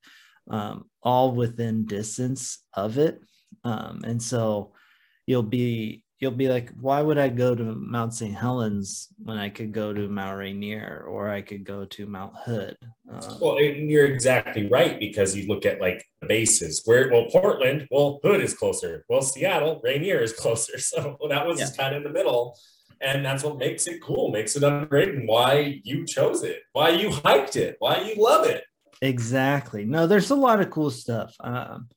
[0.52, 3.20] um, all within distance of it,
[3.64, 4.74] um, and so
[5.26, 8.34] you'll be you'll be like, why would I go to Mount St.
[8.36, 12.76] Helens when I could go to Mount Rainier or I could go to Mount Hood?
[13.12, 17.88] Um, Well, you're exactly right because you look at like the bases where well Portland,
[17.92, 19.06] well Hood is closer.
[19.10, 20.80] Well Seattle, Rainier is closer.
[20.80, 21.70] So that was Yeah.
[21.78, 22.58] kind of in the middle.
[23.00, 26.90] And that's what makes it cool, makes it underrated, and why you chose it, why
[26.90, 28.64] you hiked it, why you love it.
[29.04, 29.86] Exactly.
[29.86, 31.36] No, there's a lot of cool stuff.
[31.40, 31.90] Um,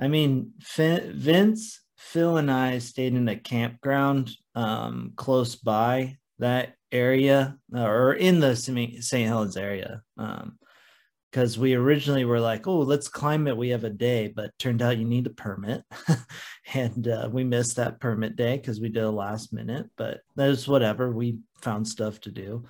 [0.00, 7.56] I mean, Vince, Phil, and I stayed in a campground um, close by that area
[7.74, 9.02] uh, or in the St.
[9.10, 10.02] Helens area.
[11.30, 13.56] because we originally were like, oh, let's climb it.
[13.56, 15.82] We have a day, but turned out you need a permit.
[16.74, 20.48] and uh, we missed that permit day because we did a last minute, but that
[20.48, 21.10] was whatever.
[21.10, 22.64] We found stuff to do.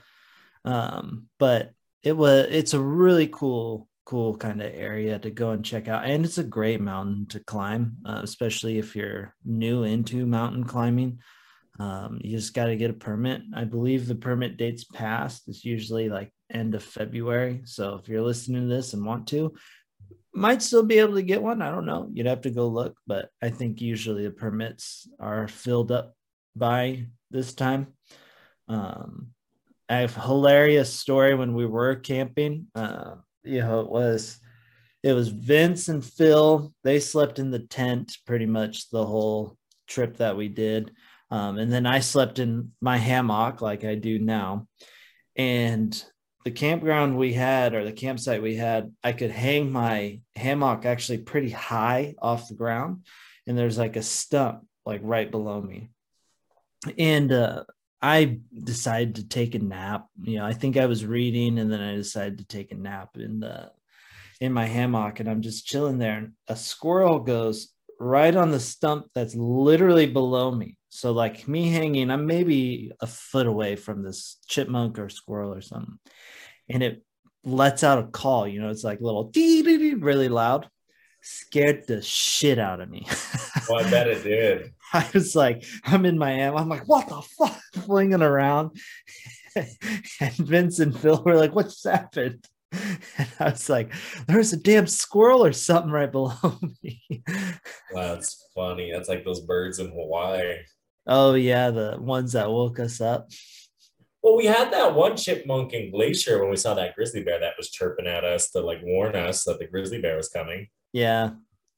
[0.64, 5.64] Um, but it was it's a really cool cool kind of area to go and
[5.64, 6.04] check out.
[6.04, 11.20] And it's a great mountain to climb uh, especially if you're new into mountain climbing.
[11.80, 13.42] Um, you just got to get a permit.
[13.54, 17.62] I believe the permit dates past it's usually like end of february.
[17.64, 19.54] So if you're listening to this and want to
[20.36, 22.10] might still be able to get one i don't know.
[22.12, 26.14] You'd have to go look but i think usually the permits are filled up
[26.56, 27.88] by this time.
[28.68, 29.28] Um,
[29.88, 32.68] I have a hilarious story when we were camping.
[32.74, 34.38] Uh, you know, it was
[35.02, 36.72] it was Vince and Phil.
[36.82, 40.92] They slept in the tent pretty much the whole trip that we did.
[41.30, 44.66] Um, and then I slept in my hammock like I do now.
[45.36, 46.02] And
[46.44, 51.18] the campground we had or the campsite we had, I could hang my hammock actually
[51.18, 53.04] pretty high off the ground.
[53.46, 55.90] And there's like a stump like right below me.
[56.98, 57.64] And uh,
[58.04, 60.08] I decided to take a nap.
[60.22, 63.16] You know, I think I was reading and then I decided to take a nap
[63.16, 63.70] in the
[64.42, 68.60] in my hammock and I'm just chilling there and a squirrel goes right on the
[68.60, 70.76] stump that's literally below me.
[70.90, 75.62] So like me hanging, I'm maybe a foot away from this chipmunk or squirrel or
[75.62, 75.98] something.
[76.68, 77.02] And it
[77.42, 80.68] lets out a call, you know, it's like little dee dee dee really loud.
[81.22, 83.06] Scared the shit out of me.
[83.68, 84.72] Well, I bet it did.
[84.92, 86.56] I was like, I'm in Miami.
[86.56, 87.60] I'm like, what the fuck?
[87.84, 88.76] Flinging around.
[89.56, 92.46] and Vince and Phil were like, what's happened?
[92.72, 93.92] And I was like,
[94.26, 97.02] there's a damn squirrel or something right below me.
[97.92, 98.90] That's funny.
[98.92, 100.56] That's like those birds in Hawaii.
[101.06, 103.28] oh, yeah, the ones that woke us up.
[104.22, 107.58] Well, we had that one chipmunk in Glacier when we saw that grizzly bear that
[107.58, 110.68] was chirping at us to like warn us that the grizzly bear was coming.
[110.92, 111.30] Yeah.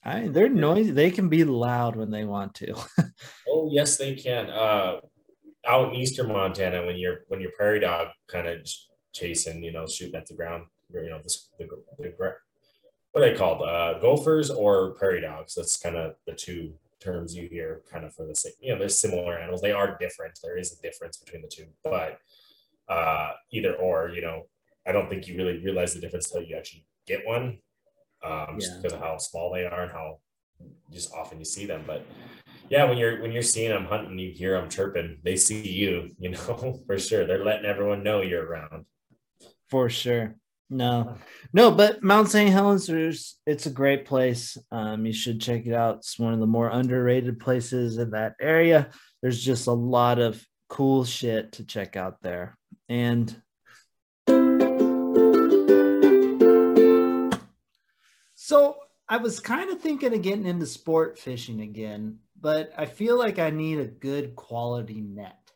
[0.07, 0.93] I they're noisy.
[0.93, 2.75] They can be loud when they want to.
[3.49, 4.51] Oh yes, they can.
[4.51, 5.01] Uh,
[5.67, 8.69] out in eastern Montana, when you're when your prairie dog kind of
[9.13, 11.67] chasing, you know, shooting at the ground, you know, the, the,
[11.99, 13.63] the what are they called?
[13.63, 15.55] Uh, gophers or prairie dogs?
[15.55, 18.53] That's kind of the two terms you hear, kind of for the same.
[18.61, 19.63] You know, they're similar animals.
[19.63, 20.39] They are different.
[20.43, 22.19] There is a difference between the two, but
[22.89, 24.43] uh, either or, you know,
[24.87, 27.59] I don't think you really realize the difference until you actually get one,
[28.27, 28.77] um, just Yeah.
[28.79, 30.19] because of how small they are and how
[30.93, 31.85] just often you see them.
[31.87, 32.05] But
[32.69, 35.19] yeah, when you're when you're seeing them hunting, you hear them chirping.
[35.23, 37.27] They see you, you know, for sure.
[37.27, 38.87] They're letting everyone know you're around.
[39.69, 40.37] For sure.
[40.69, 41.17] No,
[41.53, 42.51] no, but Mount St.
[42.51, 42.89] Helens,
[43.47, 44.59] it's a great place.
[44.73, 45.99] Um, you should check it out.
[45.99, 48.91] It's one of the more underrated places in that area.
[49.23, 52.59] There's just a lot of cool shit to check out there.
[52.89, 53.41] And
[58.47, 58.77] so
[59.09, 63.41] I was kind of thinking of getting into sport fishing again, but I feel like
[63.41, 65.51] I need a good quality net.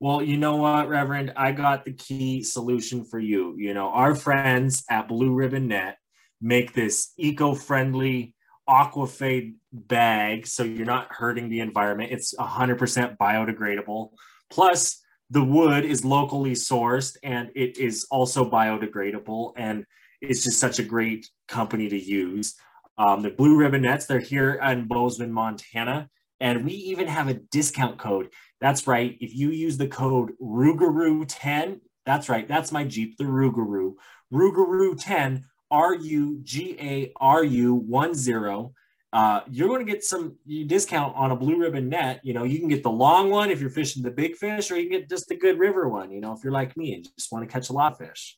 [0.00, 1.32] Well, you know what, Reverend?
[1.36, 3.54] I got the key solution for you.
[3.56, 5.96] You know, our friends at Blue Ribbon Net
[6.40, 8.34] make this eco-friendly
[8.68, 12.10] aquafade bag so you're not hurting the environment.
[12.10, 14.08] It's 100% biodegradable.
[14.50, 15.00] Plus,
[15.30, 19.84] the wood is locally sourced and it is also biodegradable and
[20.20, 22.54] it's just such a great company to use.
[22.96, 26.08] Um, the Blue Ribbon Nets, they're here in Bozeman, Montana.
[26.40, 28.28] And we even have a discount code.
[28.60, 29.16] That's right.
[29.20, 32.46] If you use the code Rougarou10, that's right.
[32.46, 33.94] That's my Jeep, the Rougarou.
[34.32, 38.72] Rougarou10, R U G A R U 1 0
[39.12, 42.20] uh, you're going to get some discount on a blue ribbon net.
[42.22, 44.76] You know, you can get the long one if you're fishing the big fish, or
[44.76, 47.08] you can get just the good river one, you know, if you're like me and
[47.16, 48.36] just want to catch a lot of fish.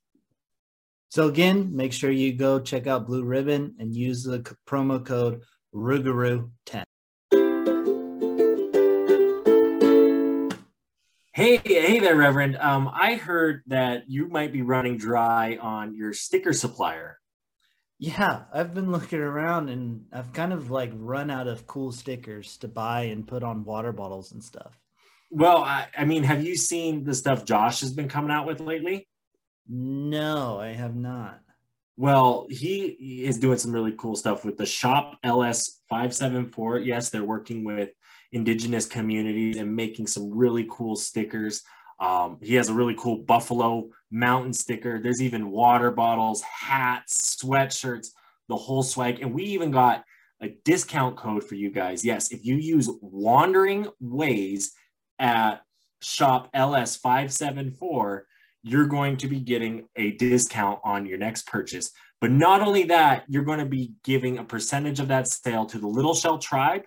[1.11, 5.42] So again, make sure you go check out Blue Ribbon and use the promo code
[5.75, 6.85] Rougarou10.
[11.33, 12.57] Hey, hey there, Reverend.
[12.59, 17.18] Um, I heard that you might be running dry on your sticker supplier.
[17.99, 22.57] Yeah, I've been looking around and I've kind of like run out of cool stickers
[22.59, 24.79] to buy and put on water bottles and stuff.
[25.33, 28.61] Well, I, I mean, have you seen the stuff Josh has been coming out with
[28.61, 29.09] lately?
[29.68, 31.40] No, I have not.
[31.96, 36.79] Well, he is doing some really cool stuff with the Shop LS 574.
[36.79, 37.90] Yes, they're working with
[38.33, 41.62] indigenous communities and making some really cool stickers.
[41.99, 44.99] Um, he has a really cool Buffalo Mountain sticker.
[44.99, 48.09] There's even water bottles, hats, sweatshirts,
[48.49, 49.20] the whole swag.
[49.20, 50.05] And we even got
[50.40, 52.05] a discount code for you guys.
[52.05, 54.73] Yes, if you use Wandering Ways
[55.18, 55.61] at
[56.01, 58.23] shop LS574,
[58.62, 61.90] you're going to be getting a discount on your next purchase.
[62.20, 65.79] But not only that, you're going to be giving a percentage of that sale to
[65.79, 66.83] the Little Shell Tribe,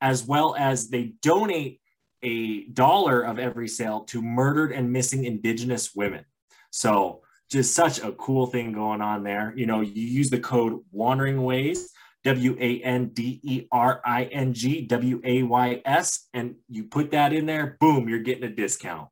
[0.00, 1.80] as well as they donate
[2.22, 6.24] a dollar of every sale to murdered and missing Indigenous women.
[6.70, 9.52] So just such a cool thing going on there.
[9.56, 11.90] You know, you use the code Wandering Ways,
[12.24, 16.84] W A N D E R I N G W A Y S, and you
[16.84, 19.08] put that in there, boom, you're getting a discount.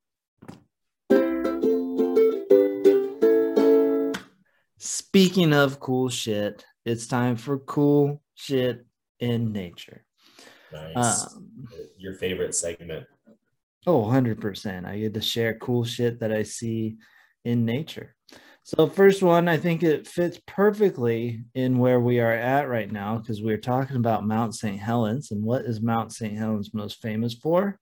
[4.92, 8.85] Speaking of cool shit, it's time for cool shit
[9.20, 10.05] in nature.
[10.70, 11.35] Nice.
[11.35, 13.07] Um, Your favorite segment.
[13.87, 14.85] Oh, 100%.
[14.85, 16.98] I get to share cool shit that I see
[17.42, 18.14] in nature.
[18.64, 23.16] So, first one, I think it fits perfectly in where we are at right now
[23.16, 24.78] because we're talking about Mount St.
[24.78, 25.31] Helens.
[25.31, 26.37] And what is Mount St.
[26.37, 27.78] Helens most famous for?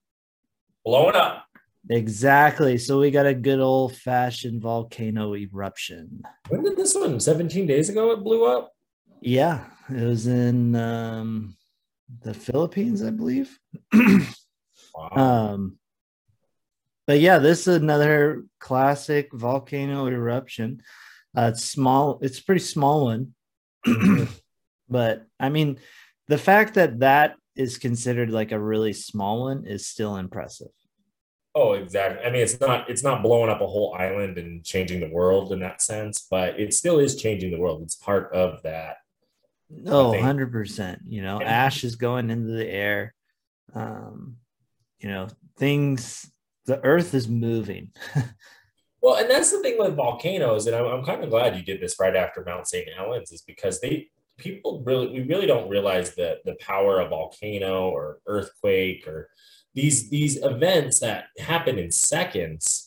[0.84, 1.44] Blowing up.
[1.88, 2.76] Exactly.
[2.78, 6.22] So, we got a good old fashioned volcano eruption.
[6.48, 7.18] When did this one?
[7.18, 8.72] 17 days ago, it blew up?
[9.20, 9.64] Yeah.
[9.88, 11.56] It was in um,
[12.22, 13.58] the Philippines, I believe.
[13.92, 15.10] wow.
[15.14, 15.78] Um,
[17.06, 20.80] but yeah, this is another classic volcano eruption.
[21.36, 22.20] Uh, it's small.
[22.22, 23.34] It's a pretty small one,
[24.88, 25.78] but I mean,
[26.28, 30.70] the fact that that is considered like a really small one is still impressive.
[31.54, 32.24] Oh, exactly.
[32.24, 35.52] I mean, it's not it's not blowing up a whole island and changing the world
[35.52, 37.82] in that sense, but it still is changing the world.
[37.82, 38.98] It's part of that
[39.86, 40.98] Oh, 100%.
[41.08, 43.14] You know, ash is going into the air.
[43.74, 44.36] Um,
[44.98, 46.30] you know, things,
[46.66, 47.92] the earth is moving.
[49.02, 50.66] well, and that's the thing with volcanoes.
[50.66, 52.88] And I'm, I'm kind of glad you did this right after Mount St.
[52.96, 54.08] Helens, is because they,
[54.38, 59.28] people really, we really don't realize the, the power of volcano or earthquake or
[59.74, 62.86] these, these events that happen in seconds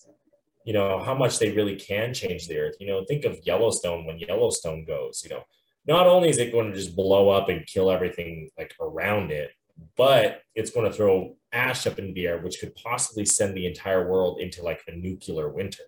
[0.65, 4.05] you know how much they really can change the earth you know think of yellowstone
[4.05, 5.43] when yellowstone goes you know
[5.85, 9.51] not only is it going to just blow up and kill everything like around it,
[9.97, 13.67] but it's going to throw ash up in the air, which could possibly send the
[13.67, 15.83] entire world into like a nuclear winter.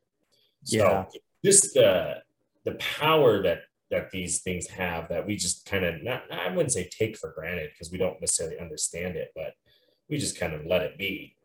[0.63, 1.05] So yeah.
[1.43, 2.15] just the
[2.65, 3.59] the power that
[3.91, 7.31] that these things have that we just kind of not I wouldn't say take for
[7.37, 9.53] granted because we don't necessarily understand it, but
[10.09, 11.35] we just kind of let it be.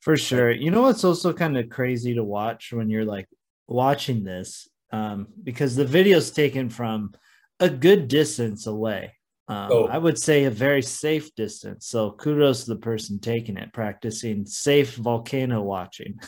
[0.00, 0.50] For sure.
[0.50, 3.26] You know what's also kind of crazy to watch when you're like
[3.66, 7.12] watching this um, because the video's taken from
[7.60, 9.14] a good distance away.
[9.48, 9.86] Um, oh.
[9.86, 11.86] I would say a very safe distance.
[11.86, 16.18] So kudos to the person taking it, practicing safe volcano watching.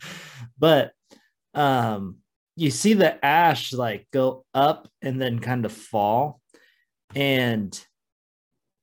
[0.58, 0.92] but
[1.54, 2.16] um,
[2.56, 6.40] you see the ash like go up and then kind of fall,
[7.14, 7.78] and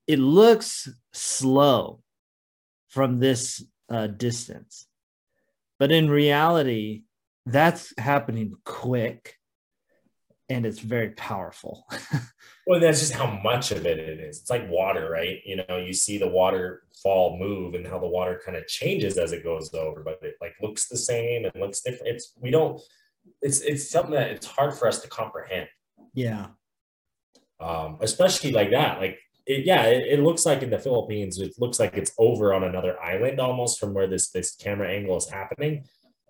[0.08, 2.02] it looks slow
[2.90, 4.88] from this uh, distance.
[5.80, 7.04] But in reality,
[7.46, 9.38] that's happening quick
[10.50, 11.88] and it's very powerful.
[12.68, 14.40] well, that's just how much of it it is.
[14.40, 15.40] It's like water, right?
[15.46, 19.32] You know, you see the waterfall move and how the water kind of changes as
[19.32, 22.16] it goes over, but it like looks the same and looks different.
[22.16, 22.80] It's we don't.
[23.42, 25.68] It's it's something that it's hard for us to comprehend.
[26.14, 26.48] Yeah.
[27.60, 29.00] Um, especially like that.
[29.00, 32.54] Like it, yeah, it, it, looks like in the Philippines, it looks like it's over
[32.54, 35.86] on another island almost from where this this camera angle is happening,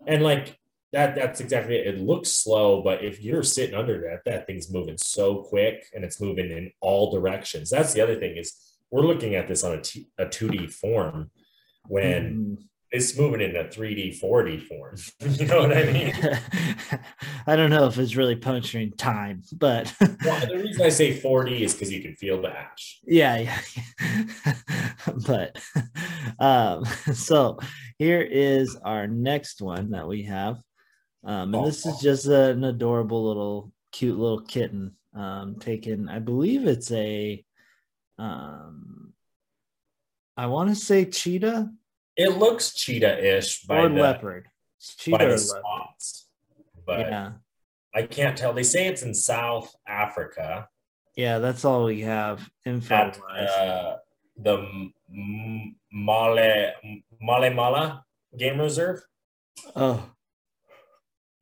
[0.05, 0.59] and like
[0.91, 1.87] that that's exactly it.
[1.87, 6.03] It looks slow, but if you're sitting under that, that thing's moving so quick and
[6.03, 7.69] it's moving in all directions.
[7.69, 8.53] That's the other thing is
[8.91, 11.31] we're looking at this on a, t- a 2D form
[11.87, 12.57] when mm
[12.91, 14.95] it's moving in a 3D, 4D form.
[15.19, 16.13] you know what I mean?
[17.47, 21.61] I don't know if it's really puncturing time, but well, the reason I say 4D
[21.61, 22.99] is because you can feel the ash.
[23.03, 24.53] Yeah, yeah.
[25.27, 25.59] but
[26.39, 27.59] um, so
[27.97, 30.61] here is our next one that we have.
[31.23, 34.95] Um, and this is just a, an adorable little, cute little kitten.
[35.13, 37.43] Um, taken, I believe it's a,
[38.17, 39.13] um,
[40.37, 41.71] I want to say cheetah
[42.15, 44.47] it looks cheetah-ish by or the leopard.
[44.79, 46.27] cheetah by the spots,
[46.85, 47.31] but yeah.
[47.93, 48.53] I can't tell.
[48.53, 50.67] They say it's in South Africa.
[51.15, 53.97] Yeah, that's all we have info at uh,
[54.37, 56.73] the Male
[57.21, 58.05] Male Mala
[58.37, 59.01] Game Reserve.
[59.75, 60.09] Oh,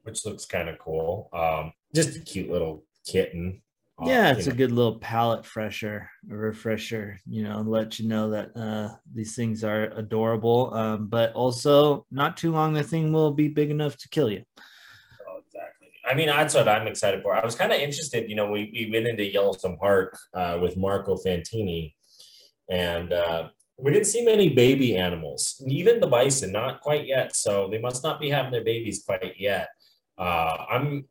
[0.03, 1.29] which looks kind of cool.
[1.33, 3.61] Um, just a cute little kitten.
[4.05, 8.55] Yeah, it's a good little palate fresher, a refresher, you know, let you know that
[8.55, 13.47] uh, these things are adorable, um, but also not too long, the thing will be
[13.47, 14.43] big enough to kill you.
[15.27, 15.89] Oh, exactly.
[16.05, 17.35] I mean, that's what I'm excited for.
[17.35, 20.77] I was kind of interested, you know, we, we went into Yellowstone Park uh, with
[20.77, 21.93] Marco Fantini,
[22.69, 27.35] and uh, we didn't see many baby animals, even the bison, not quite yet.
[27.35, 29.69] So they must not be having their babies quite yet.
[30.17, 31.05] Uh, I'm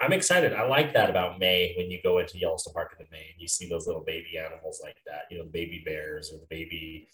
[0.00, 0.52] I'm excited.
[0.52, 3.40] I like that about May when you go into Yellowstone Park in the May and
[3.40, 6.46] you see those little baby animals like that, you know, the baby bears or the
[6.50, 7.08] baby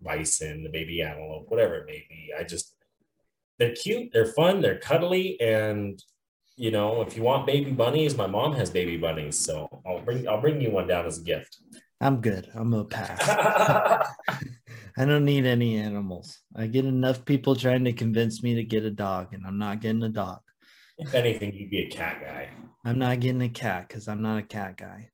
[0.00, 2.32] bison, the baby antelope, whatever it may be.
[2.38, 2.74] I just,
[3.58, 6.02] they're cute, they're fun, they're cuddly, and
[6.58, 10.28] you know, if you want baby bunnies, my mom has baby bunnies, so I'll bring
[10.28, 11.58] I'll bring you one down as a gift.
[12.00, 12.50] I'm good.
[12.54, 13.20] I'm gonna pass.
[14.96, 16.40] I don't need any animals.
[16.56, 19.80] I get enough people trying to convince me to get a dog, and I'm not
[19.80, 20.40] getting a dog.
[20.98, 22.48] If anything, you'd be a cat guy.
[22.84, 25.10] I'm not getting a cat because I'm not a cat guy.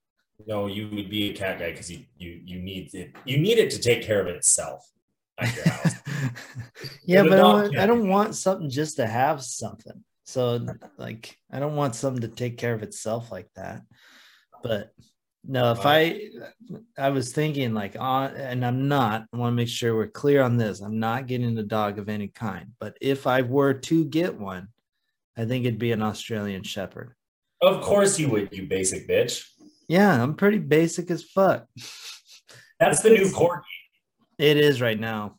[0.47, 3.13] No, you would be a cat guy because you you you need it.
[3.25, 4.89] You need it to take care of itself
[5.39, 5.95] at your house.
[7.05, 10.03] yeah, but, but I, don't, I don't want something just to have something.
[10.25, 10.67] So
[10.97, 13.83] like, I don't want something to take care of itself like that.
[14.63, 14.93] But
[15.47, 16.31] no, if I
[16.97, 20.43] I was thinking like on and I'm not, I want to make sure we're clear
[20.43, 20.81] on this.
[20.81, 22.73] I'm not getting a dog of any kind.
[22.81, 24.69] But if I were to get one,
[25.37, 27.15] I think it'd be an Australian Shepherd.
[27.61, 29.45] Of course you would, you basic bitch.
[29.89, 31.67] Yeah, I'm pretty basic as fuck.
[32.81, 33.63] That's the new corgi.
[34.39, 35.37] It is right now,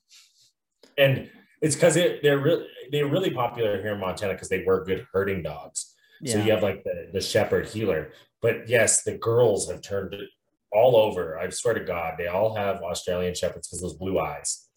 [0.97, 1.29] and
[1.61, 5.05] it's because it, they're really they're really popular here in Montana because they were good
[5.11, 5.93] herding dogs.
[6.21, 6.33] Yeah.
[6.33, 10.29] So you have like the the shepherd heeler, but yes, the girls have turned it
[10.71, 11.37] all over.
[11.37, 14.67] I swear to God, they all have Australian shepherds because those blue eyes.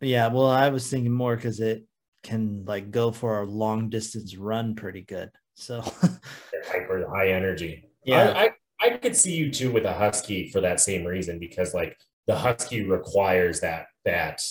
[0.00, 1.84] Yeah, well, I was thinking more because it
[2.22, 5.30] can like go for a long distance run pretty good.
[5.54, 5.80] So
[6.66, 7.84] hyper high energy.
[8.04, 8.30] Yeah.
[8.30, 8.50] I, I,
[8.80, 11.96] I could see you too with a husky for that same reason because like
[12.26, 14.42] the husky requires that that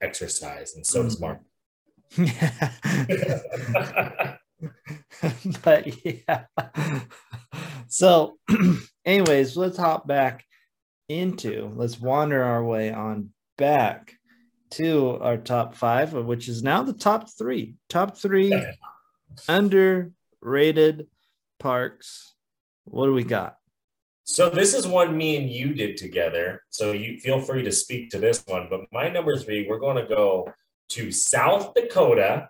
[0.00, 1.04] exercise and so mm.
[1.04, 1.40] does Mark.
[5.62, 6.44] but yeah.
[7.88, 8.38] So
[9.04, 10.44] anyways, let's hop back
[11.08, 14.14] into let's wander our way on back
[14.72, 17.74] to our top five, which is now the top three.
[17.88, 18.54] Top three
[19.48, 21.06] underrated
[21.58, 22.34] parks.
[22.84, 23.56] What do we got?
[24.24, 26.62] So this is one me and you did together.
[26.70, 28.68] So you feel free to speak to this one.
[28.70, 30.52] But my number three, we're going to go
[30.90, 32.48] to South Dakota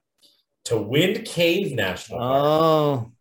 [0.66, 2.42] to Wind Cave National Park.
[2.44, 3.12] Oh.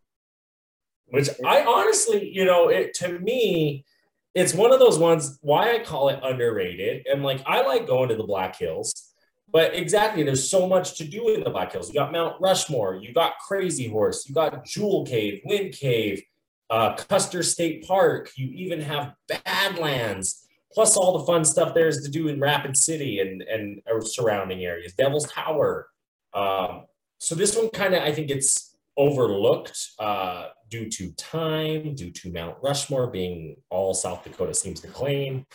[1.06, 3.84] Which I honestly, you know, it to me,
[4.34, 7.06] it's one of those ones why I call it underrated.
[7.06, 9.12] And like I like going to the Black Hills,
[9.52, 11.88] but exactly there's so much to do in the Black Hills.
[11.88, 16.22] You got Mount Rushmore, you got Crazy Horse, you got Jewel Cave, Wind Cave,
[16.70, 18.30] uh, Custer State Park.
[18.36, 22.76] You even have Badlands, plus all the fun stuff there is to do in Rapid
[22.76, 24.94] City and and surrounding areas.
[24.94, 25.88] Devil's Tower.
[26.32, 26.84] Um,
[27.18, 29.76] so this one kind of I think it's overlooked.
[29.98, 35.46] Uh, due to time, due to Mount Rushmore being all South Dakota seems to claim,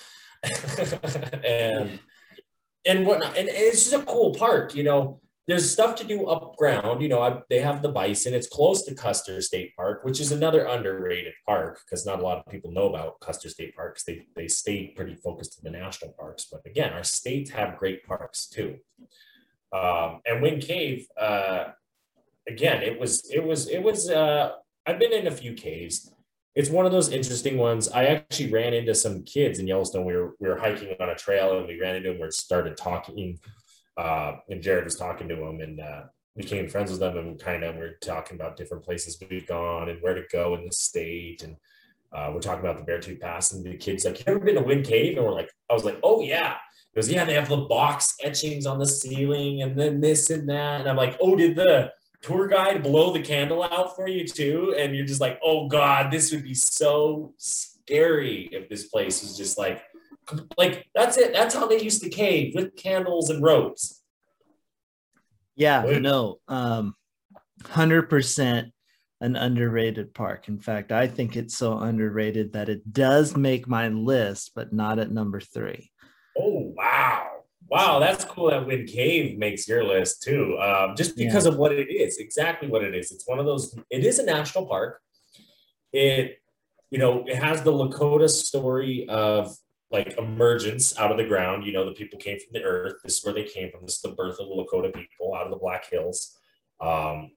[1.43, 1.99] and
[2.85, 3.37] and whatnot.
[3.37, 5.21] And it's just a cool park, you know.
[5.47, 7.03] There's stuff to do up ground.
[7.03, 8.33] You know, I, they have the bison.
[8.33, 12.39] It's close to Custer State Park, which is another underrated park because not a lot
[12.39, 15.77] of people know about Custer State Park because they, they stay pretty focused in the
[15.77, 16.47] national parks.
[16.51, 18.77] But again, our states have great parks too.
[19.71, 21.65] Um, and Wind Cave, uh,
[22.47, 24.53] again, it was it was it was uh,
[24.85, 26.11] I've been in a few caves.
[26.53, 27.89] it's one of those interesting ones.
[27.89, 30.05] I actually ran into some kids in Yellowstone.
[30.05, 32.21] We were we were hiking on a trail and we ran into them.
[32.21, 33.39] We started talking,
[33.97, 36.03] uh, and Jared was talking to them and uh,
[36.37, 37.17] became friends with them.
[37.17, 40.55] And kind of we are talking about different places we've gone and where to go
[40.55, 41.43] in the state.
[41.43, 41.57] And
[42.13, 43.51] uh, we're talking about the Beartooth Pass.
[43.51, 45.83] And the kids like, "You ever been to Wind Cave?" And we're like, "I was
[45.83, 46.55] like, oh yeah."
[46.93, 50.47] He goes, "Yeah, they have the box etchings on the ceiling and then this and
[50.47, 51.91] that." And I'm like, "Oh, did the
[52.25, 56.11] tour guide blow the candle out for you too and you're just like oh god
[56.11, 59.83] this would be so scary if this place was just like
[60.57, 61.33] like that's it.
[61.33, 64.01] That's how they used to cave with candles and ropes.
[65.55, 66.95] Yeah no um
[67.61, 68.71] 100%
[69.21, 70.47] an underrated park.
[70.47, 74.97] In fact i think it's so underrated that it does make my list but not
[74.97, 75.91] at number three.
[76.35, 77.34] Oh wow
[77.67, 80.57] Wow, that's cool that Wind Cave makes your list too.
[80.59, 81.51] Um, just because yeah.
[81.51, 83.11] of what it is, exactly what it is.
[83.11, 83.75] It's one of those.
[83.89, 85.01] It is a national park.
[85.91, 86.39] It,
[86.91, 89.55] you know, it has the Lakota story of
[89.91, 91.65] like emergence out of the ground.
[91.65, 92.95] You know, the people came from the earth.
[93.03, 93.81] This is where they came from.
[93.81, 96.37] This is the birth of the Lakota people out of the Black Hills.
[96.79, 97.31] Um,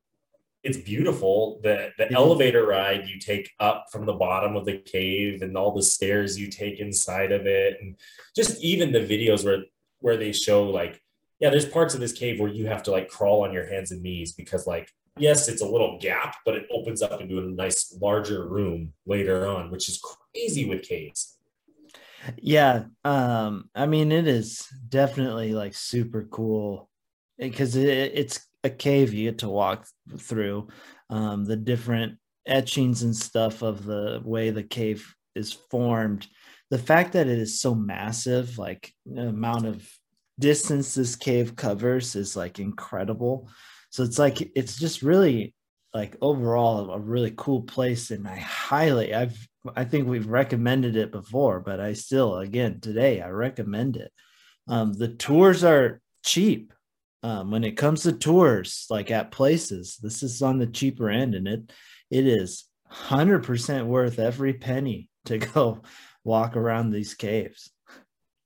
[0.63, 1.61] it's beautiful.
[1.63, 2.17] The the mm-hmm.
[2.17, 6.39] elevator ride you take up from the bottom of the cave and all the stairs
[6.39, 7.97] you take inside of it, and
[8.37, 9.65] just even the videos where
[10.01, 11.01] where they show like,
[11.41, 13.91] yeah, there's parts of this cave where you have to like crawl on your hands
[13.91, 17.43] and knees because like, yes, it's a little gap, but it opens up into a
[17.43, 21.39] nice larger room later on, which is crazy with caves.
[22.37, 22.85] Yeah.
[23.05, 26.89] Um, I mean, it is definitely like super cool
[27.39, 29.87] because it, it's a cave you get to walk
[30.19, 30.69] through.
[31.11, 36.27] Um, the different etchings and stuff of the way the cave is formed
[36.71, 39.89] the fact that it is so massive, like the amount of
[40.39, 43.49] distance this cave covers is like incredible.
[43.91, 45.55] So it's like it's just really
[45.95, 49.37] like overall a really cool place and I highly I've
[49.75, 54.13] I think we've recommended it before, but I still again today I recommend it.
[54.69, 56.73] Um, the tours are cheap.
[57.25, 61.35] Um, when it comes to tours, like at places, this is on the cheaper end,
[61.35, 61.73] and it
[62.11, 65.83] it is hundred percent worth every penny to go
[66.25, 67.71] walk around these caves.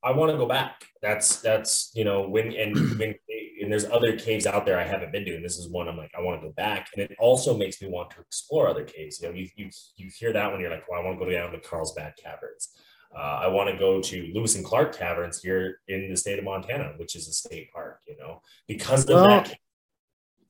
[0.05, 0.87] I want to go back.
[1.01, 3.15] That's that's you know when and when
[3.63, 5.97] and there's other caves out there I haven't been to, and this is one I'm
[5.97, 8.85] like I want to go back, and it also makes me want to explore other
[8.85, 9.21] caves.
[9.21, 11.31] You know, you you, you hear that when you're like, well, I want to go
[11.31, 12.77] down to Carlsbad Caverns.
[13.15, 16.45] Uh, I want to go to Lewis and Clark Caverns here in the state of
[16.45, 18.01] Montana, which is a state park.
[18.07, 19.55] You know, because of well, that.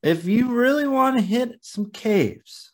[0.03, 2.72] If you really want to hit some caves,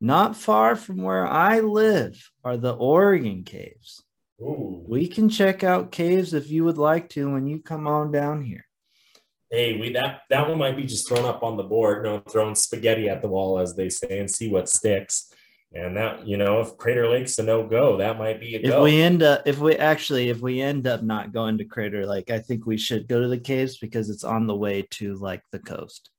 [0.00, 4.02] not far from where I live are the Oregon caves.
[4.40, 4.82] Ooh.
[4.88, 8.42] We can check out caves if you would like to when you come on down
[8.42, 8.64] here.
[9.50, 12.54] Hey, we that that one might be just thrown up on the board, no throwing
[12.54, 15.34] spaghetti at the wall, as they say, and see what sticks.
[15.72, 18.70] And that, you know, if Crater Lake's a no go, that might be a if
[18.70, 18.82] go.
[18.82, 22.30] we end up, if we actually, if we end up not going to Crater Lake,
[22.30, 25.42] I think we should go to the caves because it's on the way to like
[25.52, 26.10] the coast.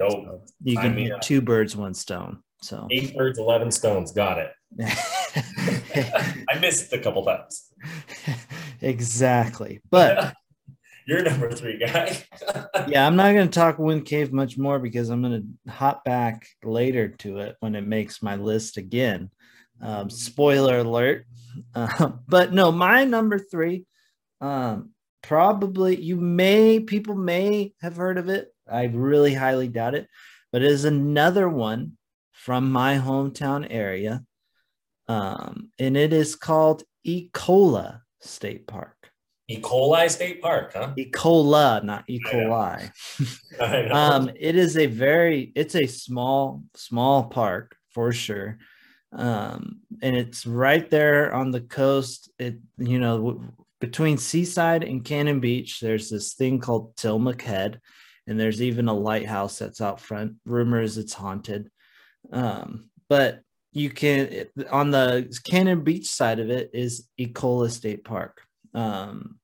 [0.00, 0.10] Dope.
[0.10, 2.43] So you can hit two birds, one stone.
[2.64, 4.10] So eight birds, eleven stones.
[4.10, 4.50] Got it.
[6.48, 7.70] I missed a couple times.
[8.80, 10.34] exactly, but
[11.06, 12.24] you're number three guy.
[12.88, 16.04] yeah, I'm not going to talk Wind Cave much more because I'm going to hop
[16.04, 19.30] back later to it when it makes my list again.
[19.82, 21.26] Um, spoiler alert.
[21.74, 23.84] Uh, but no, my number three,
[24.40, 24.92] um,
[25.22, 28.48] probably you may people may have heard of it.
[28.66, 30.08] I really highly doubt it,
[30.50, 31.98] but it is another one
[32.44, 34.22] from my hometown area.
[35.08, 39.10] Um, and it is called Ecola State Park.
[39.50, 40.92] Ecola State Park, huh?
[40.98, 42.20] Ecola, not E.
[42.20, 42.90] coli.
[43.90, 48.58] um, it is a very, it's a small, small park for sure.
[49.10, 52.30] Um, and it's right there on the coast.
[52.38, 57.80] It, you know, w- between Seaside and Cannon Beach, there's this thing called Tillamook Head,
[58.26, 60.34] and there's even a lighthouse that's out front.
[60.44, 61.70] Rumors it's haunted.
[62.32, 63.40] Um, but
[63.72, 68.40] you can on the Cannon Beach side of it is Ecola State Park.
[68.72, 69.38] Um,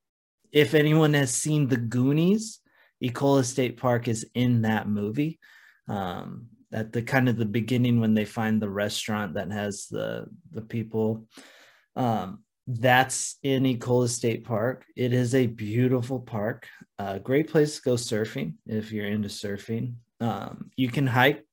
[0.53, 2.61] if anyone has seen the Goonies,
[3.03, 5.39] Ecola State Park is in that movie.
[5.89, 10.27] Um, at the kind of the beginning when they find the restaurant that has the
[10.53, 11.27] the people.
[11.97, 14.85] Um, that's in Ecola State Park.
[14.97, 16.69] It is a beautiful park.
[16.99, 19.95] A uh, great place to go surfing if you're into surfing.
[20.21, 21.45] Um, you can hike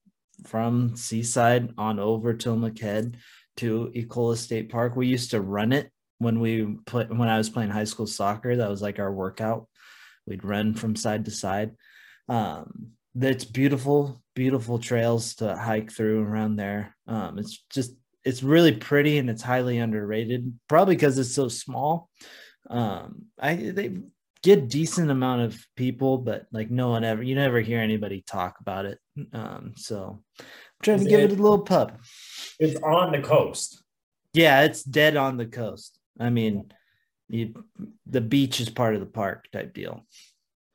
[0.46, 3.18] from Seaside on over Tillamook Head
[3.58, 4.96] to Ecola State Park.
[4.96, 8.56] We used to run it when we when I was playing high school soccer.
[8.56, 9.68] That was like our workout.
[10.26, 11.72] We'd run from side to side.
[12.30, 16.96] Um, it's beautiful, beautiful trails to hike through around there.
[17.08, 22.10] Um, it's just it's really pretty and it's highly underrated, probably because it's so small.
[22.70, 23.98] Um, I they
[24.44, 28.60] get decent amount of people, but like no one ever you never hear anybody talk
[28.60, 29.00] about it.
[29.34, 30.46] Um, so I'm
[30.84, 32.00] trying to give it, it- a little pub.
[32.60, 33.84] It's on the coast.
[34.34, 35.98] Yeah, it's dead on the coast.
[36.20, 36.72] I mean,
[37.30, 37.64] you
[38.06, 40.06] the beach is part of the park type deal.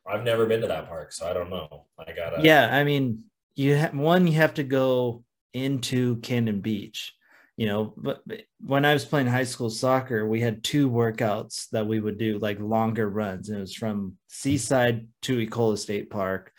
[0.07, 1.87] I've never been to that park, so I don't know.
[1.99, 2.43] I gotta.
[2.43, 5.23] yeah i mean you have one you have to go
[5.55, 7.13] into Cannon Beach
[7.57, 11.69] you know but but when i was playing high school soccer we had two workouts
[11.71, 16.09] that we would do like longer runs and it was from seaside to ecola state
[16.09, 16.53] park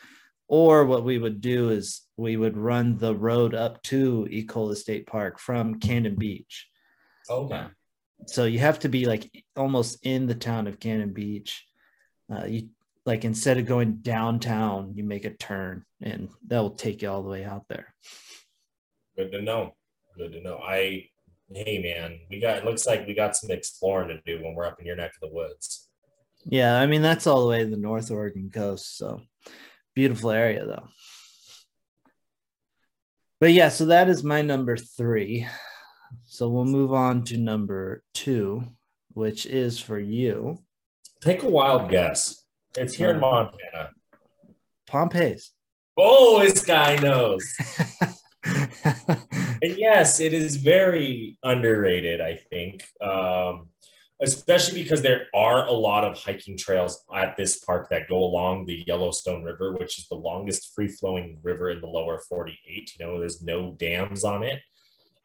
[0.47, 5.07] or what we would do is we would run the road up to ecola state
[5.07, 6.67] park from cannon Beach
[7.29, 7.65] Okay.
[8.25, 11.65] so you have to be like almost in the town of Cannon Beach.
[12.33, 12.69] Uh, you
[13.05, 17.23] like instead of going downtown, you make a turn, and that will take you all
[17.23, 17.93] the way out there.
[19.17, 19.75] Good to know.
[20.17, 20.57] Good to know.
[20.57, 21.07] I.
[21.53, 22.57] Hey man, we got.
[22.57, 25.11] It looks like we got some exploring to do when we're up in your neck
[25.21, 25.89] of the woods.
[26.45, 29.21] Yeah, I mean that's all the way to the North Oregon coast, so
[29.93, 30.87] beautiful area though.
[33.39, 35.47] But yeah, so that is my number three.
[36.25, 38.63] So we'll move on to number two,
[39.13, 40.59] which is for you,
[41.23, 42.43] Take a wild guess.
[42.77, 43.49] It's here in uh-huh.
[43.71, 43.91] Montana.
[44.87, 45.51] Pompey's.
[45.95, 47.45] Oh, this guy knows.
[49.63, 52.83] And yes, it is very underrated, I think.
[52.99, 53.69] Um,
[54.21, 58.65] especially because there are a lot of hiking trails at this park that go along
[58.65, 62.91] the Yellowstone River, which is the longest free flowing river in the lower 48.
[62.99, 64.61] You know, there's no dams on it.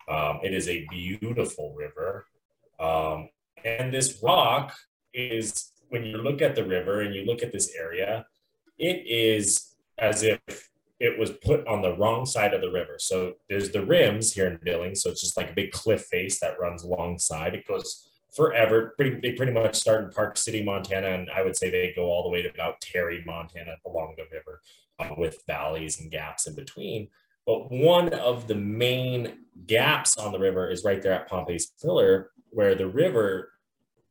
[0.08, 2.24] Um, it is a beautiful river.
[2.78, 3.30] Um,
[3.64, 4.72] and this rock
[5.12, 8.24] is, when you look at the river and you look at this area,
[8.78, 10.67] it is as if
[11.00, 12.96] it was put on the wrong side of the river.
[12.98, 15.02] So there's the rims here in Billings.
[15.02, 17.54] So it's just like a big cliff face that runs alongside.
[17.54, 18.94] It goes forever.
[18.96, 22.06] Pretty, they pretty much start in Park City, Montana, and I would say they go
[22.06, 24.60] all the way to about Terry, Montana, along the river,
[24.98, 27.08] uh, with valleys and gaps in between.
[27.46, 32.30] But one of the main gaps on the river is right there at Pompey's Pillar,
[32.50, 33.52] where the river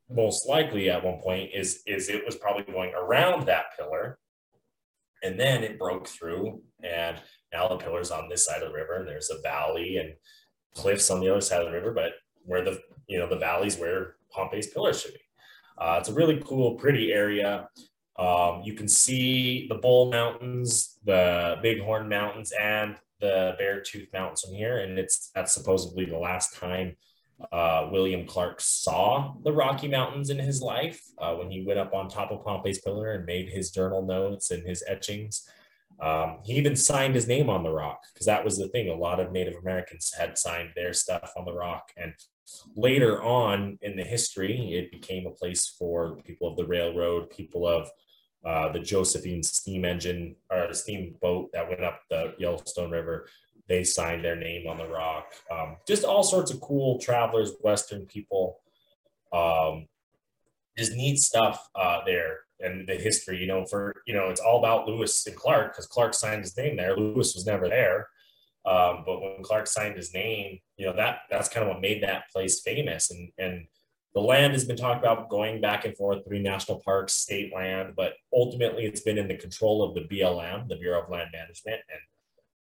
[0.09, 4.17] most likely at one point is is it was probably going around that pillar
[5.23, 7.17] and then it broke through and
[7.51, 10.13] now the pillar's on this side of the river and there's a valley and
[10.75, 12.13] cliffs on the other side of the river but
[12.43, 15.19] where the you know the valley's where Pompey's pillar should be.
[15.77, 17.69] Uh, it's a really cool pretty area.
[18.17, 24.53] Um, you can see the bull mountains the bighorn mountains and the beartooth mountains from
[24.53, 26.95] here and it's that's supposedly the last time
[27.51, 31.93] uh, William Clark saw the Rocky Mountains in his life uh, when he went up
[31.93, 35.47] on top of Pompey's Pillar and made his journal notes and his etchings.
[35.99, 38.89] Um, he even signed his name on the rock because that was the thing.
[38.89, 41.91] A lot of Native Americans had signed their stuff on the rock.
[41.95, 42.13] And
[42.75, 47.67] later on in the history, it became a place for people of the railroad, people
[47.67, 47.89] of
[48.45, 53.27] uh, the Josephine steam engine or steamboat that went up the Yellowstone River
[53.67, 55.33] they signed their name on the rock.
[55.51, 58.59] Um, just all sorts of cool travelers, Western people.
[59.33, 59.87] Um,
[60.77, 64.59] just neat stuff uh, there and the history, you know, for, you know, it's all
[64.59, 66.95] about Lewis and Clark because Clark signed his name there.
[66.95, 68.07] Lewis was never there.
[68.65, 72.03] Um, but when Clark signed his name, you know, that that's kind of what made
[72.03, 73.11] that place famous.
[73.11, 73.65] And, and
[74.13, 77.93] the land has been talked about going back and forth between national parks, state land,
[77.95, 81.81] but ultimately it's been in the control of the BLM, the Bureau of Land Management.
[81.89, 82.01] And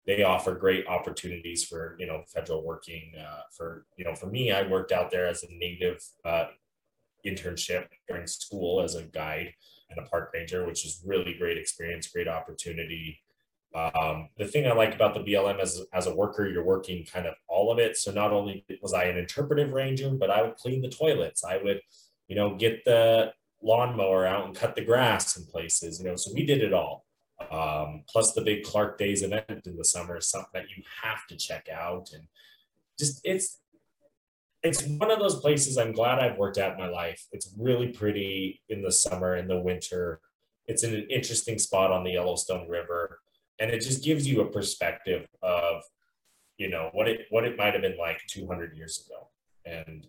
[0.06, 4.52] they offer great opportunities for you know federal working uh, for you know for me
[4.52, 6.46] i worked out there as a native uh,
[7.26, 9.52] internship during school as a guide
[9.90, 13.20] and a park ranger which is really great experience great opportunity.
[13.74, 17.26] Um, the thing i like about the blm as, as a worker you're working kind
[17.26, 17.96] of all of it.
[17.96, 21.42] So not only was i an interpretive ranger but i would clean the toilets.
[21.42, 21.80] I would
[22.28, 23.32] you know get the
[23.62, 27.06] lawnmower out and cut the grass in places you know so we did it all
[27.50, 31.26] um, plus the big Clark Days event in the summer is something that you have
[31.28, 32.10] to check out.
[32.12, 32.24] And
[32.98, 33.60] just it's
[34.62, 37.26] it's one of those places I'm glad I've worked at in my life.
[37.32, 40.20] It's really pretty in the summer, in the winter.
[40.66, 43.20] It's in an interesting spot on the Yellowstone River.
[43.60, 45.82] And it just gives you a perspective of,
[46.56, 49.28] you know, what it what it might have been like 200 years ago.
[49.66, 50.06] And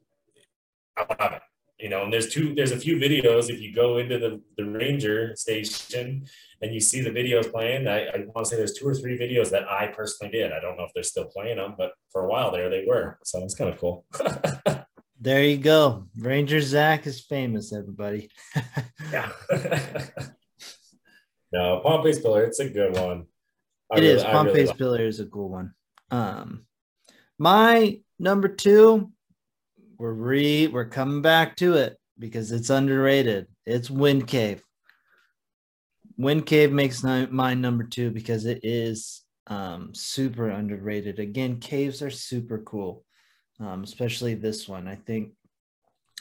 [0.97, 1.41] I love it
[1.80, 4.65] you know and there's two there's a few videos if you go into the, the
[4.65, 6.26] ranger station
[6.66, 9.18] and you see the videos playing I, I want to say there's two or three
[9.18, 12.26] videos that i personally did i don't know if they're still playing them but for
[12.26, 14.05] a while there they were so it's kind of cool
[15.22, 16.07] There you go.
[16.18, 18.30] Ranger Zach is famous, everybody.
[19.11, 19.30] yeah
[21.53, 23.26] no pompey's pillar it's a good one
[23.91, 24.24] I It really- is.
[24.24, 25.74] Really like- Pillar is a cool one.
[26.11, 26.66] Um,
[27.38, 29.11] my number two,
[29.99, 33.45] we're re we're coming back to it because it's underrated.
[33.66, 34.63] It's Wind Cave.
[36.18, 41.20] Wind Cave makes mine number two because it is um, super underrated.
[41.20, 43.03] Again, caves are super cool,
[43.59, 44.88] um, especially this one.
[44.88, 45.34] I think,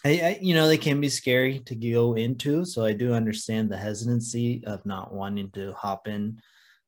[0.04, 3.70] I, I, you know, they can be scary to go into, so I do understand
[3.70, 6.40] the hesitancy of not wanting to hop in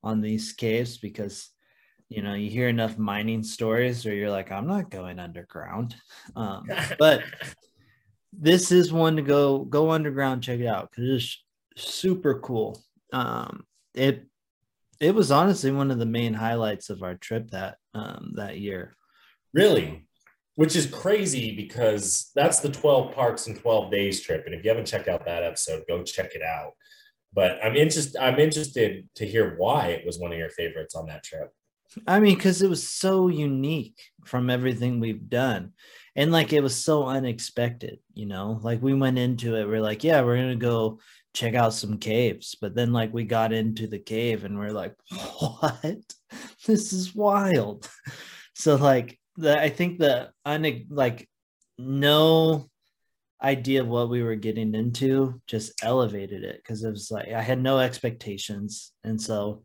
[0.03, 1.51] on these caves because,
[2.09, 5.97] you know, you hear enough mining stories where you're like, I'm not going underground,
[6.37, 7.23] um, but
[8.33, 11.09] this is one to go go underground, check it out because
[11.75, 12.83] it's super cool.
[13.13, 14.27] Um, it
[15.01, 18.97] it was honestly one of the main highlights of our trip that um, that year.
[19.53, 20.07] Really,
[20.57, 24.45] which is crazy because that's the 12 parks and 12 days trip.
[24.47, 26.73] And if you haven't checked out that episode, go check it out.
[27.33, 28.21] But I'm interested.
[28.21, 31.53] I'm interested to hear why it was one of your favorites on that trip.
[32.07, 35.73] I mean, because it was so unique from everything we've done.
[36.17, 40.03] And like it was so unexpected, you know, like we went into it, we're like,
[40.03, 40.99] yeah, we're going to go
[41.37, 42.57] check out some caves.
[42.61, 44.95] But then like we got into the cave and we're like,
[45.39, 46.15] what?
[46.67, 47.89] This is wild.
[48.59, 51.29] So like the I think the un like
[51.77, 52.71] no
[53.43, 57.43] idea of what we were getting into just elevated it because it was like I
[57.43, 58.93] had no expectations.
[59.05, 59.63] And so,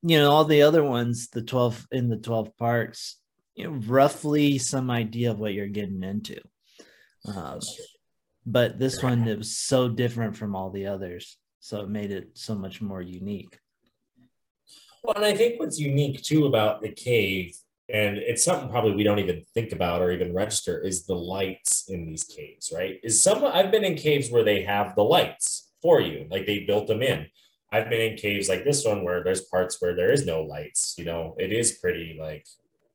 [0.00, 3.16] you know, all the other ones, the 12 in the 12 parks,
[3.54, 6.40] you know, roughly some idea of what you're getting into.
[7.26, 7.60] Um,
[8.46, 12.30] but this one it was so different from all the others so it made it
[12.32, 13.58] so much more unique.
[15.02, 17.54] Well and i think what's unique too about the cave
[17.92, 21.86] and it's something probably we don't even think about or even register is the lights
[21.88, 22.98] in these caves right?
[23.02, 26.60] Is some i've been in caves where they have the lights for you like they
[26.60, 27.26] built them in.
[27.72, 30.94] I've been in caves like this one where there's parts where there is no lights
[30.98, 32.46] you know it is pretty like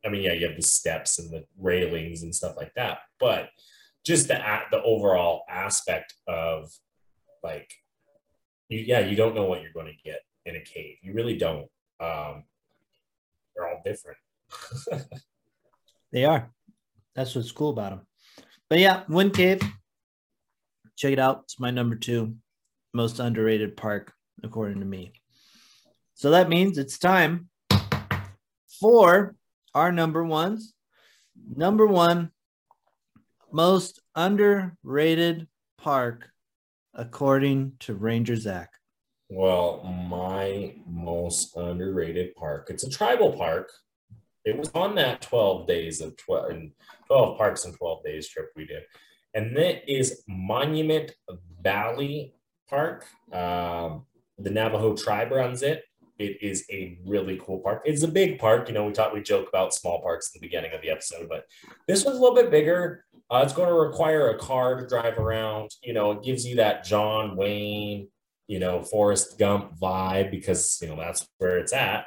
[0.06, 3.50] i mean yeah you have the steps and the railings and stuff like that but
[4.06, 4.39] just the
[4.72, 6.72] the overall aspect of
[7.43, 7.72] like
[8.70, 10.97] you, yeah you don't know what you're going to get in a cave.
[11.01, 11.68] You really don't.
[11.99, 12.43] Um
[13.56, 14.18] they're all different.
[16.12, 16.49] They are.
[17.14, 18.08] That's what's cool about them
[18.70, 19.62] but yeah wind cave.
[20.95, 21.41] Check it out.
[21.43, 22.36] It's my number two
[22.93, 25.12] most underrated park according to me.
[26.14, 27.49] So that means it's time
[28.80, 29.36] for
[29.74, 30.74] our number ones.
[31.56, 32.32] Number one
[33.56, 35.47] most underrated
[35.78, 36.30] park
[36.93, 38.70] according to Ranger Zach?
[39.30, 42.68] Well, my most underrated park.
[42.70, 43.72] It's a tribal park.
[44.43, 46.51] It was on that 12 days of 12,
[47.08, 48.84] 12 parks and 12 days trip we did.
[49.34, 51.14] And that is Monument
[51.64, 52.36] Valley
[52.70, 53.06] Park.
[53.32, 54.06] Um,
[54.38, 55.86] the Navajo tribe runs it.
[56.20, 57.84] It is a really cool park.
[57.86, 58.68] It's a big park.
[58.68, 61.28] You know, we talked, we joke about small parks at the beginning of the episode,
[61.30, 61.45] but
[61.88, 63.06] this one's a little bit bigger.
[63.32, 65.71] Uh, it's going to require a car to drive around.
[65.84, 68.07] You know, it gives you that John Wayne,
[68.47, 72.05] you know, Forrest Gump vibe because, you know, that's where it's at.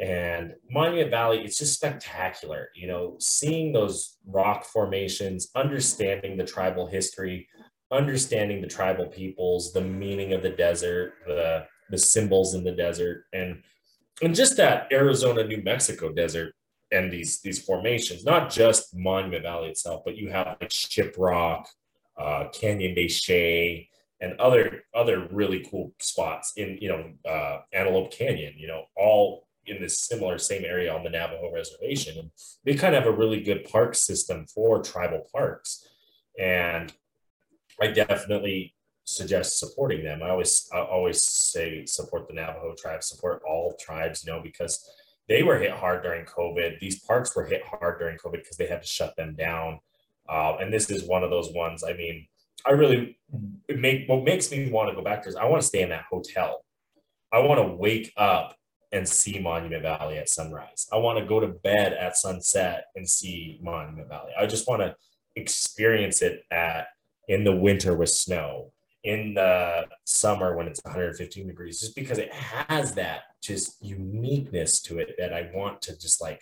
[0.00, 2.68] And Monument Valley, it's just spectacular.
[2.74, 7.46] You know, seeing those rock formations, understanding the tribal history,
[7.92, 13.24] understanding the tribal peoples, the meaning of the desert, the the symbols in the desert,
[13.32, 13.62] and
[14.22, 16.54] and just that Arizona, New Mexico desert
[16.94, 21.66] and these these formations, not just Monument Valley itself, but you have like Shiprock,
[22.18, 23.90] uh, Canyon de Chelly,
[24.20, 28.54] and other other really cool spots in you know uh, Antelope Canyon.
[28.56, 32.30] You know, all in this similar same area on the Navajo reservation, and
[32.64, 35.88] they kind of have a really good park system for tribal parks.
[36.38, 36.92] And
[37.80, 38.74] I definitely
[39.04, 40.22] suggest supporting them.
[40.22, 44.88] I always I always say support the Navajo tribe, support all tribes, you know, because
[45.28, 46.78] they were hit hard during COVID.
[46.80, 49.80] These parks were hit hard during COVID because they had to shut them down.
[50.28, 51.84] Uh, and this is one of those ones.
[51.84, 52.26] I mean,
[52.66, 53.18] I really
[53.68, 55.90] make what makes me want to go back there is I want to stay in
[55.90, 56.64] that hotel.
[57.32, 58.56] I want to wake up
[58.92, 60.86] and see Monument Valley at sunrise.
[60.92, 64.32] I want to go to bed at sunset and see Monument Valley.
[64.38, 64.94] I just want to
[65.36, 66.88] experience it at
[67.28, 68.72] in the winter with snow
[69.04, 74.98] in the summer when it's 115 degrees just because it has that just uniqueness to
[74.98, 76.40] it that I want to just like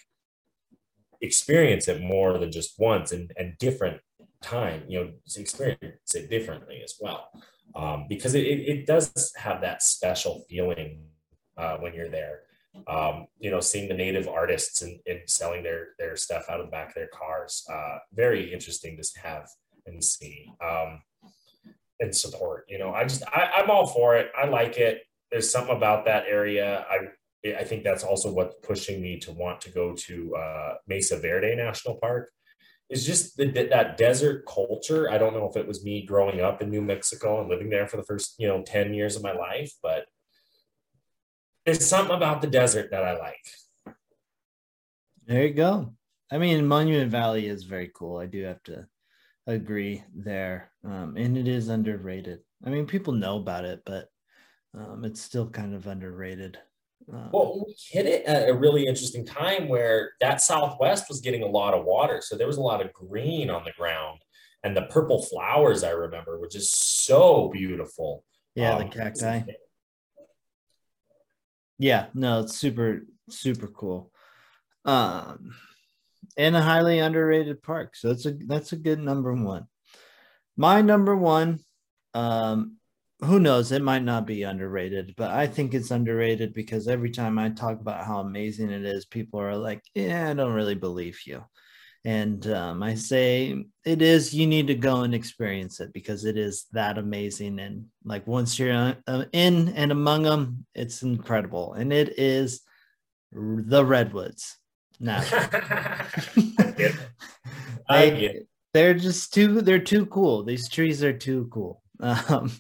[1.20, 4.00] experience it more than just once and, and different
[4.40, 7.30] time, you know, experience it differently as well.
[7.74, 11.02] Um, because it, it does have that special feeling
[11.56, 12.40] uh, when you're there.
[12.88, 16.66] Um, you know, seeing the native artists and, and, selling their their stuff out of
[16.66, 19.46] the back of their cars, uh, very interesting to have
[19.84, 20.50] and see.
[20.64, 21.02] Um,
[22.02, 22.64] and support.
[22.68, 24.30] You know, I just I, I'm all for it.
[24.36, 25.02] I like it.
[25.30, 26.84] There's something about that area.
[26.90, 31.18] I I think that's also what's pushing me to want to go to uh, Mesa
[31.18, 32.30] Verde National Park
[32.90, 35.10] is just the, that desert culture.
[35.10, 37.88] I don't know if it was me growing up in New Mexico and living there
[37.88, 40.04] for the first, you know, 10 years of my life, but
[41.64, 43.96] there's something about the desert that I like.
[45.26, 45.94] There you go.
[46.30, 48.18] I mean, Monument Valley is very cool.
[48.18, 48.86] I do have to
[49.46, 50.70] agree there.
[50.84, 52.40] Um, and it is underrated.
[52.64, 54.08] I mean, people know about it, but
[54.74, 56.58] um, it's still kind of underrated.
[57.12, 61.42] Um, well, we hit it at a really interesting time where that Southwest was getting
[61.42, 62.20] a lot of water.
[62.22, 64.20] So there was a lot of green on the ground.
[64.64, 68.24] And the purple flowers, I remember, were just so beautiful.
[68.54, 69.40] Yeah, um, the cacti.
[71.78, 74.12] Yeah, no, it's super, super cool.
[74.84, 75.56] Um,
[76.36, 77.96] and a highly underrated park.
[77.96, 79.66] So that's a that's a good number one.
[80.56, 81.60] My number one,
[82.14, 82.76] um,
[83.20, 83.72] who knows?
[83.72, 87.80] It might not be underrated, but I think it's underrated because every time I talk
[87.80, 91.44] about how amazing it is, people are like, "Yeah, I don't really believe you."
[92.04, 94.34] And um, I say it is.
[94.34, 97.60] You need to go and experience it because it is that amazing.
[97.60, 101.74] And like once you're uh, in and among them, it's incredible.
[101.74, 102.62] And it is
[103.30, 104.56] the redwoods.
[105.02, 105.20] Now,
[107.90, 109.60] they, they're just too.
[109.60, 110.44] They're too cool.
[110.44, 111.82] These trees are too cool.
[112.02, 112.50] Um,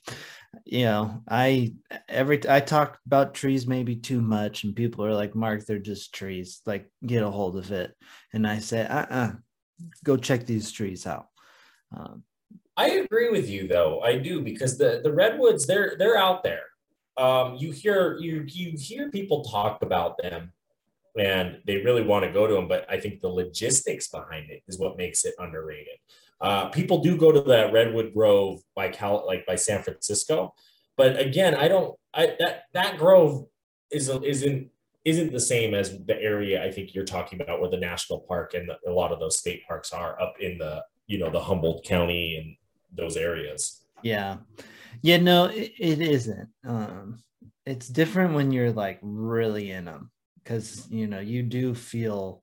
[0.64, 1.74] you know, I
[2.08, 6.14] every I talk about trees maybe too much, and people are like, "Mark, they're just
[6.14, 6.60] trees.
[6.66, 7.92] Like, get a hold of it."
[8.32, 9.16] And I say, "Uh, uh-uh.
[9.16, 9.32] uh
[10.04, 11.26] go check these trees out."
[11.96, 12.22] Um,
[12.76, 14.00] I agree with you, though.
[14.00, 16.64] I do because the the redwoods they're they're out there.
[17.16, 20.52] Um, you hear you you hear people talk about them,
[21.18, 24.62] and they really want to go to them, but I think the logistics behind it
[24.66, 25.98] is what makes it underrated.
[26.40, 30.54] Uh, people do go to that Redwood Grove by Cal, like by San Francisco,
[30.96, 31.96] but again, I don't.
[32.14, 33.46] I that that grove
[33.90, 34.68] is isn't
[35.04, 38.54] isn't the same as the area I think you're talking about, where the national park
[38.54, 41.40] and the, a lot of those state parks are up in the you know the
[41.40, 42.56] Humboldt County and
[42.92, 43.84] those areas.
[44.02, 44.38] Yeah,
[45.00, 46.48] yeah, no, it, it isn't.
[46.66, 47.22] Um,
[47.64, 50.10] it's different when you're like really in them
[50.42, 52.42] because you know you do feel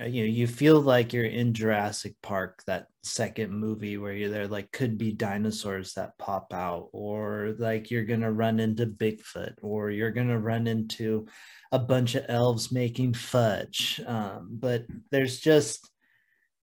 [0.00, 4.30] uh, you know you feel like you're in Jurassic Park that second movie where you're
[4.30, 8.86] there like could be dinosaurs that pop out or like you're going to run into
[8.86, 11.26] Bigfoot or you're going to run into
[11.72, 14.00] a bunch of elves making fudge.
[14.06, 15.88] Um, but there's just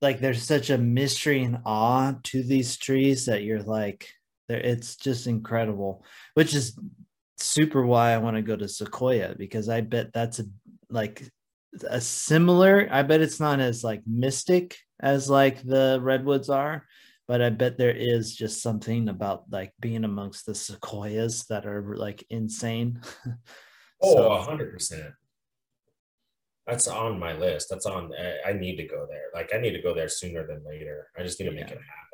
[0.01, 4.09] like there's such a mystery and awe to these trees that you're like
[4.49, 6.05] it's just incredible
[6.35, 6.79] which is
[7.39, 10.45] super why I want to go to Sequoia because I bet that's a
[10.91, 11.23] like
[11.89, 16.87] a similar i bet it's not as like mystic as like the redwoods are
[17.27, 21.97] but i bet there is just something about like being amongst the sequoias that are
[21.97, 23.01] like insane.
[24.01, 25.13] Oh so, 100%
[26.69, 27.67] that's on my list.
[27.69, 28.13] That's on
[28.47, 29.25] i need to go there.
[29.35, 31.09] Like i need to go there sooner than later.
[31.19, 31.75] I just need to make yeah.
[31.75, 32.08] it happen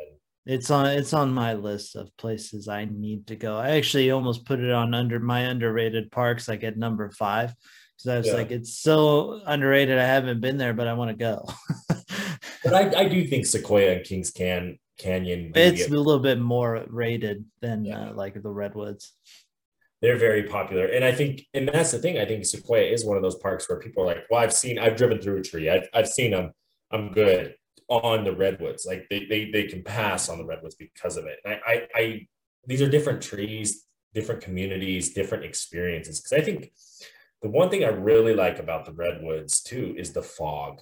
[0.46, 4.44] it's on it's on my list of places i need to go i actually almost
[4.44, 7.54] put it on under my underrated parks like at number five
[7.96, 8.32] because I was yeah.
[8.34, 9.98] like, it's so underrated.
[9.98, 11.48] I haven't been there, but I want to go.
[12.64, 15.52] but I, I do think Sequoia and Kings Can Canyon.
[15.54, 18.10] It's a little bit more rated than yeah.
[18.10, 19.12] uh, like the redwoods.
[20.02, 22.18] They're very popular, and I think, and that's the thing.
[22.18, 24.78] I think Sequoia is one of those parks where people are like, "Well, I've seen,
[24.78, 26.52] I've driven through a tree, I've, I've seen them,
[26.90, 27.54] I'm good."
[27.88, 31.38] On the redwoods, like they, they, they can pass on the redwoods because of it.
[31.44, 32.28] I, I, I
[32.66, 36.20] these are different trees, different communities, different experiences.
[36.20, 36.72] Because I think
[37.42, 40.80] the one thing I really like about the redwoods too is the fog.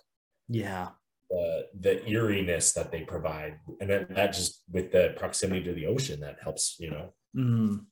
[0.48, 0.90] Yeah.
[1.28, 5.86] The the eeriness that they provide, and that, that just with the proximity to the
[5.86, 6.76] ocean that helps.
[6.78, 7.14] You know.
[7.34, 7.86] Mm.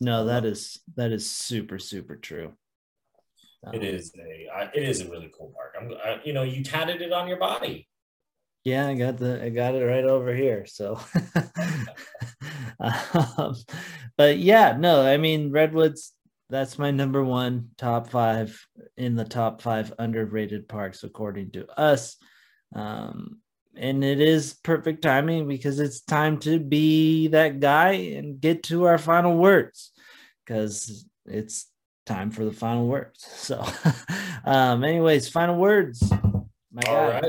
[0.00, 2.54] No, that is that is super super true.
[3.72, 5.74] It um, is a it is a really cool park.
[5.78, 7.86] I'm I, you know you tatted it on your body.
[8.64, 10.64] Yeah, I got the I got it right over here.
[10.66, 10.98] So,
[12.80, 13.54] um,
[14.16, 16.14] but yeah, no, I mean redwoods
[16.50, 22.16] that's my number one top five in the top five underrated parks according to us.
[22.74, 23.40] Um,
[23.76, 28.84] and it is perfect timing because it's time to be that guy and get to
[28.84, 29.90] our final words
[30.44, 31.66] because it's
[32.06, 33.26] time for the final words.
[33.26, 33.64] So,
[34.44, 36.02] um, anyways, final words.
[36.72, 37.24] My All right,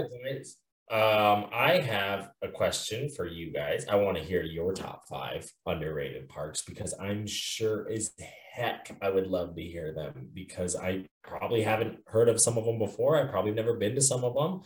[0.92, 3.88] um, I have a question for you guys.
[3.90, 8.12] I want to hear your top five underrated parks because I'm sure as
[8.54, 12.66] heck I would love to hear them because I probably haven't heard of some of
[12.66, 13.18] them before.
[13.18, 14.62] I've probably never been to some of them.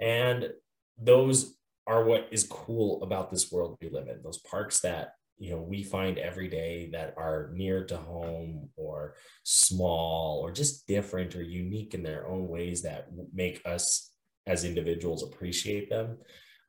[0.00, 0.50] And
[0.96, 1.56] those
[1.88, 4.22] are what is cool about this world we live in.
[4.22, 9.16] Those parks that you know we find every day that are near to home or
[9.42, 14.13] small or just different or unique in their own ways that make us
[14.46, 16.18] as individuals appreciate them.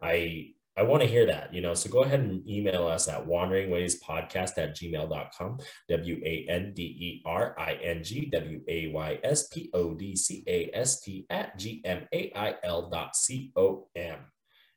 [0.01, 1.73] I I want to hear that, you know.
[1.73, 5.59] So go ahead and email us at wanderingwayspodcast at gmail.com.
[5.87, 9.93] W A N D E R I N G W A Y S P O
[9.93, 14.17] D C A S T at G M A I L dot C O M.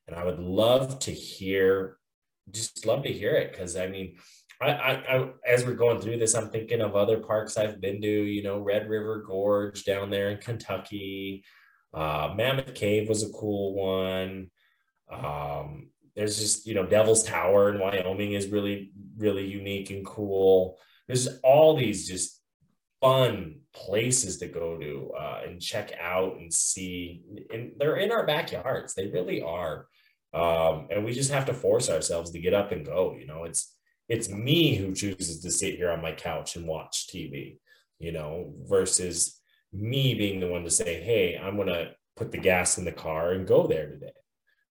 [0.07, 1.99] And I would love to hear,
[2.51, 4.17] just love to hear it because I mean,
[4.61, 8.01] I, I, I, as we're going through this, I'm thinking of other parks I've been
[8.03, 11.45] to, you know, Red River Gorge down there in Kentucky.
[11.93, 14.51] Uh, Mammoth Cave was a cool one.
[15.11, 20.79] Um, there's just, you know, Devil's Tower in Wyoming is really, really unique and cool.
[21.07, 22.41] There's all these just
[23.01, 27.23] fun places to go to uh, and check out and see.
[27.53, 28.95] And they're in our backyards.
[28.95, 29.87] They really are.
[30.35, 33.15] Um, and we just have to force ourselves to get up and go.
[33.19, 33.75] You know, it's
[34.09, 37.59] it's me who chooses to sit here on my couch and watch TV,
[37.99, 39.38] you know, versus
[39.73, 43.33] me being the one to say, hey, I'm gonna put the gas in the car
[43.33, 44.13] and go there today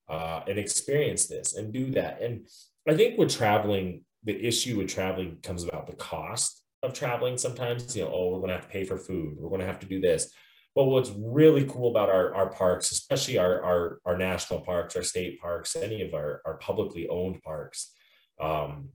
[0.09, 2.21] uh, and experience this and do that.
[2.21, 2.47] And
[2.87, 7.95] I think with traveling, the issue with traveling comes about the cost of traveling sometimes.
[7.95, 9.79] You know, oh, we're going to have to pay for food, we're going to have
[9.79, 10.31] to do this.
[10.75, 15.01] But what's really cool about our, our parks, especially our, our, our national parks, our
[15.01, 17.93] state parks, any of our, our publicly owned parks,
[18.39, 18.89] um,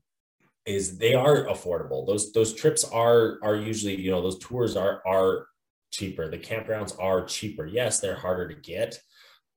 [0.64, 2.06] is they are affordable.
[2.06, 5.46] Those those trips are are usually you know those tours are are
[5.92, 6.28] cheaper.
[6.28, 7.66] The campgrounds are cheaper.
[7.66, 8.98] Yes, they're harder to get,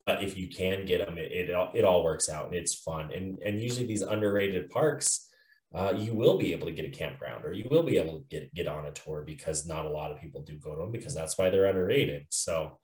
[0.05, 2.75] but if you can get them, it, it, all, it all works out and it's
[2.75, 3.11] fun.
[3.11, 5.27] And, and usually these underrated parks,
[5.73, 8.25] uh, you will be able to get a campground or you will be able to
[8.29, 10.91] get, get on a tour because not a lot of people do go to them
[10.91, 12.25] because that's why they're underrated.
[12.29, 12.77] So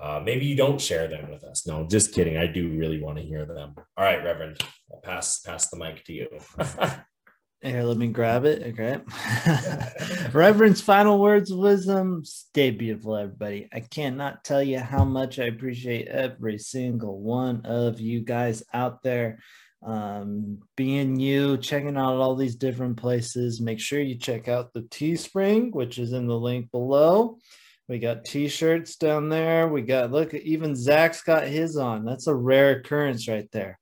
[0.00, 1.66] uh, maybe you don't share them with us.
[1.66, 2.36] No, just kidding.
[2.36, 3.74] I do really want to hear them.
[3.96, 4.60] All right, Reverend,
[4.92, 6.28] I'll pass, pass the mic to you.
[7.64, 8.62] Here, let me grab it.
[8.62, 9.00] Okay.
[10.34, 12.22] Reverend's final words of wisdom.
[12.22, 13.70] Stay beautiful, everybody.
[13.72, 19.02] I cannot tell you how much I appreciate every single one of you guys out
[19.02, 19.38] there.
[19.82, 23.62] Um, being you, checking out all these different places.
[23.62, 27.38] Make sure you check out the Teespring, which is in the link below.
[27.88, 29.68] We got t-shirts down there.
[29.68, 32.04] We got look, even Zach's got his on.
[32.04, 33.78] That's a rare occurrence right there.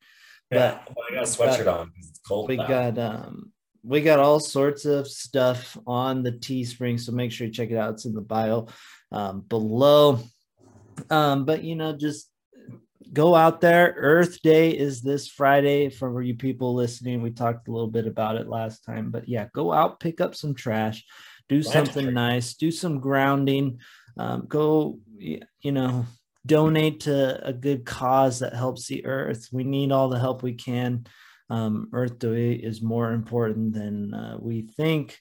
[0.52, 1.92] Yeah, but I got a sweatshirt got, on.
[1.98, 2.48] It's cold.
[2.48, 2.66] We now.
[2.66, 3.52] got um
[3.84, 7.76] we got all sorts of stuff on the Teespring, so make sure you check it
[7.76, 7.94] out.
[7.94, 8.68] It's in the bio
[9.10, 10.20] um, below.
[11.10, 12.30] Um, but you know, just
[13.12, 13.94] go out there.
[13.96, 17.22] Earth Day is this Friday for you people listening.
[17.22, 20.34] We talked a little bit about it last time, but yeah, go out, pick up
[20.34, 21.04] some trash,
[21.48, 23.80] do something nice, do some grounding.
[24.16, 26.06] Um, go, you know,
[26.44, 29.48] donate to a good cause that helps the earth.
[29.52, 31.06] We need all the help we can
[31.52, 35.20] um, Earth Day is more important than uh, we think.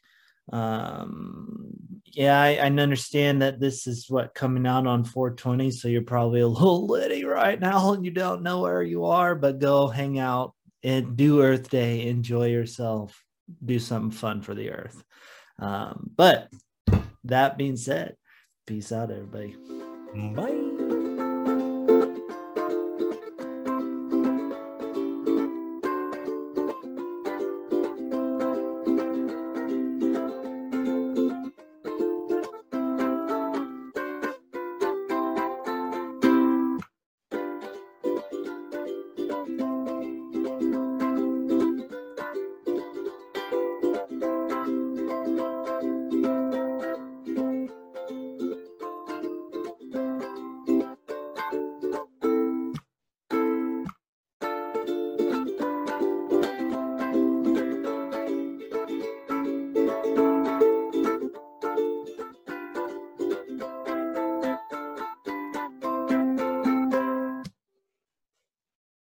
[0.53, 1.73] Um,
[2.05, 6.39] yeah, I, I, understand that this is what coming out on 420, so you're probably
[6.39, 10.19] a little litty right now and you don't know where you are, but go hang
[10.19, 10.53] out
[10.83, 13.21] and do Earth Day, enjoy yourself,
[13.63, 15.03] do something fun for the Earth.
[15.59, 16.49] Um, but
[17.25, 18.15] that being said,
[18.65, 19.55] peace out, everybody.
[20.33, 20.70] Bye.